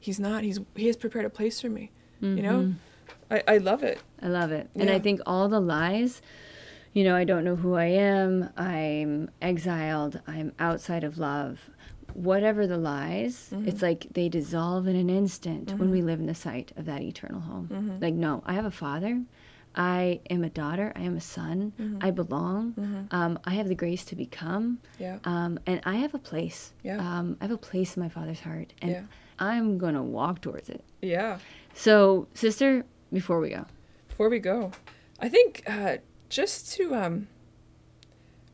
He's 0.00 0.18
not. 0.20 0.42
He's 0.42 0.60
he 0.74 0.86
has 0.86 0.96
prepared 0.96 1.24
a 1.24 1.30
place 1.30 1.60
for 1.60 1.68
me. 1.68 1.90
Mm-hmm. 2.22 2.36
You 2.36 2.42
know, 2.42 2.58
Mhm. 2.60 2.74
I, 3.30 3.42
I 3.54 3.58
love 3.58 3.82
it. 3.82 4.00
I 4.22 4.28
love 4.28 4.50
it. 4.52 4.68
And 4.74 4.88
I 4.90 4.98
think 4.98 5.20
all 5.26 5.48
the 5.48 5.60
lies, 5.60 6.22
you 6.92 7.04
know, 7.04 7.14
I 7.16 7.24
don't 7.24 7.44
know 7.44 7.56
who 7.56 7.74
I 7.74 7.86
am, 7.86 8.50
I'm 8.56 9.30
exiled, 9.42 10.20
I'm 10.26 10.52
outside 10.58 11.02
of 11.04 11.18
love. 11.18 11.70
Whatever 12.14 12.66
the 12.66 12.78
lies, 12.78 13.50
Mm-hmm. 13.52 13.68
it's 13.68 13.82
like 13.82 14.06
they 14.12 14.28
dissolve 14.28 14.86
in 14.86 14.96
an 14.96 15.10
instant 15.10 15.72
when 15.78 15.90
we 15.90 16.02
live 16.02 16.18
in 16.20 16.26
the 16.26 16.34
sight 16.34 16.72
of 16.76 16.86
that 16.86 17.02
eternal 17.02 17.40
home. 17.40 17.68
Mm-hmm. 17.72 17.98
Like, 18.00 18.14
no, 18.14 18.42
I 18.46 18.54
have 18.54 18.64
a 18.64 18.70
father. 18.70 19.20
I 19.76 20.20
am 20.30 20.42
a 20.44 20.48
daughter. 20.50 20.92
I 20.96 21.02
am 21.02 21.16
a 21.16 21.20
son. 21.20 21.72
Mm-hmm. 21.78 21.98
I 22.00 22.10
belong. 22.10 23.08
Um, 23.10 23.38
I 23.44 23.50
have 23.54 23.68
the 23.68 23.74
grace 23.74 24.04
to 24.06 24.16
become. 24.16 24.78
Yeah. 24.98 25.18
Um, 25.24 25.58
and 25.66 25.80
I 25.84 25.96
have 25.96 26.14
a 26.14 26.18
place. 26.18 26.72
Yeah. 26.82 26.96
Um, 26.98 27.36
I 27.40 27.44
have 27.44 27.50
a 27.52 27.58
place 27.58 27.96
in 27.96 28.02
my 28.02 28.08
father's 28.08 28.40
heart. 28.40 28.72
And 28.80 28.90
Yeah. 28.90 29.02
I'm 29.38 29.76
going 29.76 29.94
to 29.94 30.02
walk 30.02 30.40
towards 30.40 30.70
it. 30.70 30.82
Yeah. 31.02 31.38
So, 31.74 32.26
sister, 32.32 32.84
before 33.12 33.38
we 33.38 33.50
go, 33.50 33.66
Before 34.08 34.30
we 34.30 34.38
go, 34.38 34.72
I 35.20 35.28
think 35.28 35.62
uh, 35.66 35.98
just 36.30 36.72
to 36.76 36.94
um, 36.94 37.28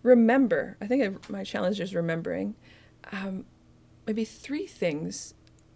remember, 0.03 0.77
I 0.81 0.87
think 0.87 1.03
I- 1.05 1.33
my 1.33 1.45
challenge 1.45 1.81
is 1.81 1.95
remembering 1.95 2.55
um, 3.13 3.45
maybe 4.07 4.25
three 4.25 4.67
things 4.67 5.35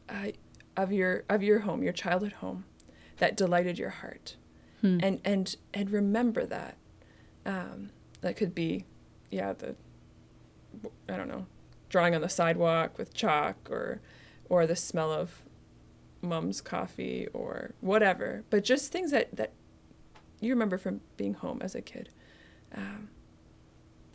uh, 0.09 0.28
of 0.76 0.92
your 0.92 1.24
of 1.28 1.42
your 1.42 1.61
home, 1.61 1.82
your 1.82 1.92
childhood 1.92 2.32
home, 2.35 2.64
that 3.18 3.37
delighted 3.37 3.78
your 3.78 3.90
heart, 3.90 4.37
and 5.03 5.20
and 5.25 5.57
and 5.75 5.90
remember 5.90 6.46
that. 6.46 6.77
Um, 7.44 7.90
that 8.22 8.37
could 8.37 8.55
be, 8.55 8.85
yeah, 9.31 9.53
the 9.53 9.77
I 11.09 11.16
don't 11.16 11.29
know, 11.29 11.46
drawing 11.88 12.14
on 12.14 12.20
the 12.20 12.29
sidewalk 12.29 12.99
with 12.99 13.14
chalk, 13.14 13.57
or 13.70 14.01
or 14.49 14.66
the 14.66 14.77
smell 14.77 15.12
of 15.12 15.42
mom's 16.22 16.61
coffee, 16.61 17.29
or 17.33 17.75
whatever. 17.81 18.42
But 18.51 18.64
just 18.64 18.90
things 18.92 19.11
that 19.12 19.35
that 19.37 19.53
you 20.40 20.51
remember 20.53 20.77
from 20.79 21.01
being 21.16 21.35
home 21.35 21.61
as 21.62 21.75
a 21.75 21.83
kid. 21.83 22.09
Um, 22.75 23.09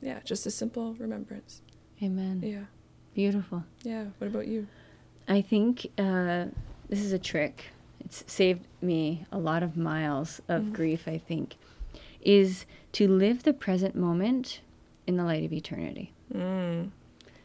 yeah, 0.02 0.20
just 0.26 0.46
a 0.46 0.52
simple 0.52 0.94
remembrance. 0.96 1.62
amen. 2.04 2.42
Yeah, 2.44 2.66
Beautiful. 3.14 3.64
yeah. 3.84 4.06
What 4.18 4.28
about 4.28 4.48
you? 4.48 4.68
I 5.28 5.42
think 5.42 5.88
uh, 5.98 6.46
this 6.90 7.00
is 7.00 7.14
a 7.14 7.20
trick. 7.20 7.66
Saved 8.14 8.68
me 8.82 9.26
a 9.32 9.38
lot 9.38 9.64
of 9.64 9.78
miles 9.78 10.42
of 10.50 10.74
grief, 10.74 11.08
I 11.08 11.18
think, 11.18 11.56
is 12.20 12.66
to 12.92 13.08
live 13.08 13.44
the 13.44 13.54
present 13.54 13.96
moment 13.96 14.60
in 15.08 15.16
the 15.16 15.24
light 15.24 15.46
of 15.46 15.54
eternity. 15.54 16.14
Mm. 16.34 16.92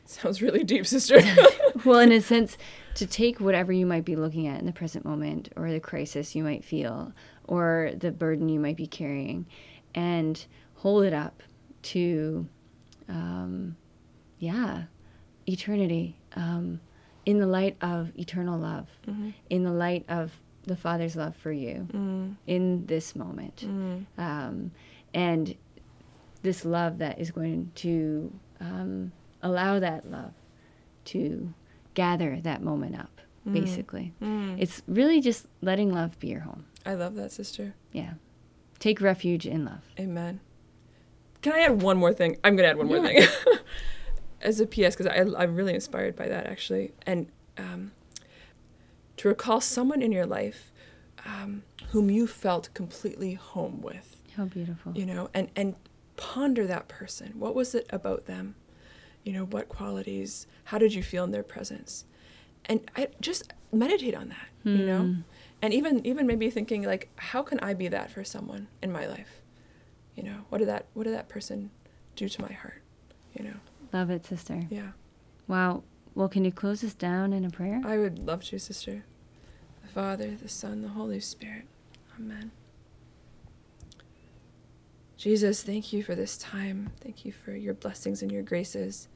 Sounds 0.06 0.42
really 0.42 0.64
deep, 0.64 0.84
sister. 0.86 1.20
well, 1.84 2.00
in 2.00 2.10
a 2.10 2.20
sense, 2.20 2.58
to 2.96 3.06
take 3.06 3.38
whatever 3.40 3.72
you 3.72 3.86
might 3.86 4.04
be 4.04 4.16
looking 4.16 4.46
at 4.48 4.58
in 4.58 4.66
the 4.66 4.72
present 4.72 5.04
moment, 5.04 5.50
or 5.56 5.70
the 5.70 5.78
crisis 5.80 6.34
you 6.34 6.42
might 6.42 6.64
feel, 6.64 7.12
or 7.44 7.92
the 7.96 8.10
burden 8.10 8.48
you 8.48 8.58
might 8.58 8.76
be 8.76 8.86
carrying, 8.88 9.46
and 9.94 10.46
hold 10.74 11.04
it 11.04 11.12
up 11.12 11.42
to, 11.82 12.46
um, 13.08 13.76
yeah, 14.40 14.84
eternity, 15.48 16.16
um, 16.34 16.80
in 17.24 17.38
the 17.38 17.46
light 17.46 17.76
of 17.80 18.10
eternal 18.18 18.58
love, 18.58 18.88
Mm-hmm. 19.08 19.30
in 19.50 19.62
the 19.64 19.72
light 19.72 20.04
of 20.08 20.32
the 20.66 20.76
Father's 20.76 21.16
love 21.16 21.36
for 21.36 21.52
you 21.52 21.86
Mm. 21.92 22.36
in 22.46 22.86
this 22.86 23.14
moment. 23.16 23.64
Um, 24.18 24.70
and 25.14 25.54
this 26.42 26.64
love 26.64 26.98
that 26.98 27.18
is 27.18 27.30
going 27.30 27.70
to 27.76 28.32
um, 28.60 29.12
allow 29.42 29.78
that 29.78 30.10
love 30.10 30.32
to 31.06 31.52
gather 31.94 32.40
that 32.42 32.62
moment 32.62 32.98
up, 32.98 33.20
basically. 33.50 34.12
Mm. 34.22 34.56
It's 34.60 34.82
really 34.88 35.20
just 35.20 35.46
letting 35.62 35.92
love 35.92 36.18
be 36.18 36.28
your 36.28 36.40
home. 36.40 36.64
I 36.84 36.94
love 36.94 37.14
that, 37.16 37.32
sister. 37.32 37.74
Yeah. 37.92 38.14
Take 38.78 39.00
refuge 39.00 39.46
in 39.46 39.64
love. 39.64 39.82
Amen. 39.98 40.40
Can 41.42 41.52
I 41.52 41.60
add 41.60 41.80
one 41.82 41.96
more 41.96 42.12
thing? 42.12 42.36
I'm 42.44 42.56
gonna 42.56 42.68
add 42.68 42.76
one 42.76 42.88
more 42.88 43.00
thing 43.00 43.22
as 44.42 44.58
a 44.60 44.66
PS 44.66 44.96
because 44.96 45.06
I'm 45.06 45.54
really 45.54 45.74
inspired 45.74 46.16
by 46.16 46.26
that 46.28 46.46
actually, 46.46 46.92
and 47.06 47.28
um, 47.56 47.92
to 49.18 49.28
recall 49.28 49.60
someone 49.60 50.02
in 50.02 50.12
your 50.12 50.26
life 50.26 50.72
um, 51.24 51.62
whom 51.90 52.10
you 52.10 52.26
felt 52.26 52.68
completely 52.74 53.34
home 53.34 53.80
with, 53.82 54.22
How 54.36 54.44
beautiful. 54.44 54.92
you 54.94 55.06
know, 55.06 55.28
and 55.34 55.48
and 55.56 55.74
ponder 56.16 56.66
that 56.66 56.88
person. 56.88 57.32
What 57.38 57.54
was 57.54 57.74
it 57.74 57.86
about 57.90 58.26
them? 58.26 58.54
You 59.24 59.32
know, 59.32 59.44
what 59.44 59.68
qualities? 59.68 60.46
How 60.64 60.78
did 60.78 60.94
you 60.94 61.02
feel 61.02 61.24
in 61.24 61.30
their 61.32 61.42
presence? 61.42 62.04
And 62.66 62.80
I 62.96 63.08
just 63.20 63.52
meditate 63.72 64.14
on 64.14 64.28
that, 64.28 64.48
you 64.64 64.84
know, 64.86 65.16
and 65.62 65.72
even 65.74 66.04
even 66.06 66.26
maybe 66.26 66.50
thinking 66.50 66.82
like, 66.82 67.08
how 67.16 67.42
can 67.42 67.58
I 67.60 67.74
be 67.74 67.88
that 67.88 68.10
for 68.10 68.24
someone 68.24 68.68
in 68.82 68.92
my 68.92 69.06
life? 69.06 69.42
You 70.14 70.22
know, 70.24 70.38
what 70.48 70.58
did 70.58 70.68
that 70.68 70.86
what 70.94 71.04
did 71.04 71.14
that 71.14 71.28
person 71.28 71.70
do 72.14 72.28
to 72.28 72.42
my 72.42 72.52
heart? 72.52 72.82
You 73.36 73.44
know, 73.44 73.54
Love 73.92 74.10
it, 74.10 74.24
sister. 74.26 74.62
yeah. 74.70 74.92
Wow. 75.48 75.82
Well, 76.16 76.30
can 76.30 76.46
you 76.46 76.50
close 76.50 76.82
us 76.82 76.94
down 76.94 77.34
in 77.34 77.44
a 77.44 77.50
prayer? 77.50 77.82
I 77.84 77.98
would 77.98 78.18
love 78.18 78.42
to, 78.44 78.58
sister. 78.58 79.04
The 79.82 79.88
Father, 79.88 80.30
the 80.30 80.48
Son, 80.48 80.80
the 80.80 80.88
Holy 80.88 81.20
Spirit. 81.20 81.66
Amen. 82.18 82.52
Jesus, 85.18 85.62
thank 85.62 85.92
you 85.92 86.02
for 86.02 86.14
this 86.14 86.38
time. 86.38 86.92
Thank 87.02 87.26
you 87.26 87.32
for 87.32 87.54
your 87.54 87.74
blessings 87.74 88.22
and 88.22 88.32
your 88.32 88.42
graces. 88.42 89.08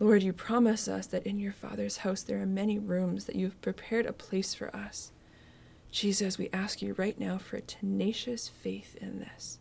Lord, 0.00 0.24
you 0.24 0.32
promise 0.32 0.88
us 0.88 1.06
that 1.06 1.24
in 1.24 1.38
your 1.38 1.52
Father's 1.52 1.98
house 1.98 2.22
there 2.22 2.42
are 2.42 2.46
many 2.46 2.80
rooms, 2.80 3.26
that 3.26 3.36
you've 3.36 3.60
prepared 3.62 4.04
a 4.04 4.12
place 4.12 4.54
for 4.54 4.74
us. 4.74 5.12
Jesus, 5.92 6.38
we 6.38 6.50
ask 6.52 6.82
you 6.82 6.94
right 6.94 7.20
now 7.20 7.38
for 7.38 7.58
a 7.58 7.62
tenacious 7.62 8.48
faith 8.48 8.96
in 9.00 9.20
this, 9.20 9.60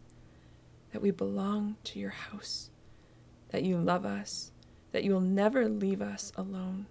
that 0.93 1.01
we 1.03 1.11
belong 1.11 1.75
to 1.83 1.99
your 1.99 2.09
house, 2.09 2.71
that 3.49 3.61
you 3.61 3.77
love 3.77 4.03
us, 4.03 4.51
that 4.91 5.03
you 5.03 5.11
will 5.11 5.21
never 5.21 5.67
leave 5.67 6.01
us 6.01 6.31
alone, 6.35 6.87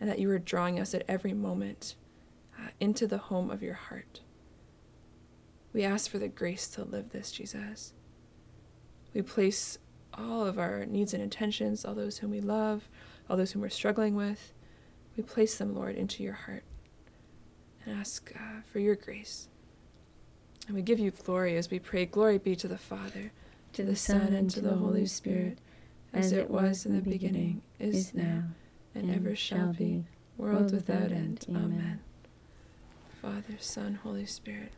and 0.00 0.08
that 0.08 0.18
you 0.18 0.30
are 0.30 0.38
drawing 0.38 0.78
us 0.78 0.94
at 0.94 1.04
every 1.08 1.32
moment 1.32 1.94
uh, 2.58 2.68
into 2.80 3.06
the 3.06 3.18
home 3.18 3.50
of 3.50 3.62
your 3.62 3.74
heart. 3.74 4.20
We 5.72 5.84
ask 5.84 6.10
for 6.10 6.18
the 6.18 6.28
grace 6.28 6.66
to 6.68 6.84
live 6.84 7.10
this, 7.10 7.30
Jesus. 7.30 7.92
We 9.12 9.22
place 9.22 9.78
all 10.14 10.46
of 10.46 10.58
our 10.58 10.86
needs 10.86 11.14
and 11.14 11.22
intentions, 11.22 11.84
all 11.84 11.94
those 11.94 12.18
whom 12.18 12.30
we 12.30 12.40
love, 12.40 12.88
all 13.28 13.36
those 13.36 13.52
whom 13.52 13.62
we're 13.62 13.68
struggling 13.68 14.14
with, 14.14 14.52
we 15.18 15.24
place 15.24 15.58
them, 15.58 15.74
Lord, 15.74 15.96
into 15.96 16.22
your 16.22 16.34
heart 16.34 16.62
and 17.84 17.98
ask 17.98 18.32
uh, 18.36 18.62
for 18.70 18.78
your 18.78 18.94
grace. 18.94 19.48
And 20.66 20.76
we 20.76 20.82
give 20.82 21.00
you 21.00 21.10
glory 21.10 21.56
as 21.56 21.70
we 21.70 21.80
pray, 21.80 22.06
Glory 22.06 22.38
be 22.38 22.54
to 22.54 22.68
the 22.68 22.78
Father, 22.78 23.32
to 23.72 23.82
the 23.82 23.96
Son, 23.96 24.32
and 24.32 24.48
to 24.50 24.60
the 24.60 24.76
Holy 24.76 25.06
Spirit, 25.06 25.58
as 26.12 26.32
it 26.32 26.50
was 26.50 26.86
in 26.86 26.94
the 26.94 27.02
beginning, 27.02 27.62
is 27.78 28.14
now, 28.14 28.44
and 28.94 29.14
ever 29.14 29.36
shall 29.36 29.72
be, 29.72 30.04
world 30.36 30.72
without 30.72 31.12
end. 31.12 31.44
Amen. 31.48 32.00
Father, 33.20 33.56
Son, 33.58 33.98
Holy 34.02 34.26
Spirit. 34.26 34.72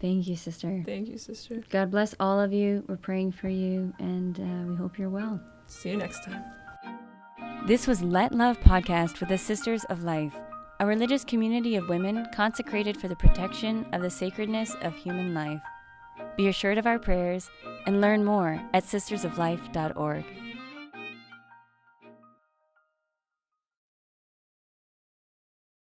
Thank 0.00 0.26
you, 0.26 0.36
sister. 0.36 0.82
Thank 0.86 1.08
you, 1.08 1.18
sister. 1.18 1.62
God 1.68 1.90
bless 1.90 2.14
all 2.18 2.40
of 2.40 2.52
you. 2.52 2.84
We're 2.88 2.96
praying 2.96 3.32
for 3.32 3.48
you, 3.48 3.92
and 3.98 4.38
uh, 4.40 4.70
we 4.70 4.76
hope 4.76 4.98
you're 4.98 5.10
well. 5.10 5.40
See 5.66 5.90
you 5.90 5.96
next 5.96 6.24
time. 6.24 6.42
This 7.66 7.86
was 7.86 8.02
Let 8.02 8.32
Love 8.32 8.58
Podcast 8.60 9.20
with 9.20 9.28
the 9.28 9.36
Sisters 9.36 9.84
of 9.84 10.02
Life, 10.02 10.34
a 10.80 10.86
religious 10.86 11.24
community 11.24 11.76
of 11.76 11.90
women 11.90 12.26
consecrated 12.34 12.96
for 12.96 13.08
the 13.08 13.16
protection 13.16 13.84
of 13.92 14.00
the 14.00 14.08
sacredness 14.08 14.74
of 14.80 14.96
human 14.96 15.34
life. 15.34 15.60
Be 16.36 16.48
assured 16.48 16.78
of 16.78 16.86
our 16.86 16.98
prayers 16.98 17.50
and 17.86 18.00
learn 18.00 18.24
more 18.24 18.60
at 18.74 18.84
sistersoflife.org. 18.84 20.24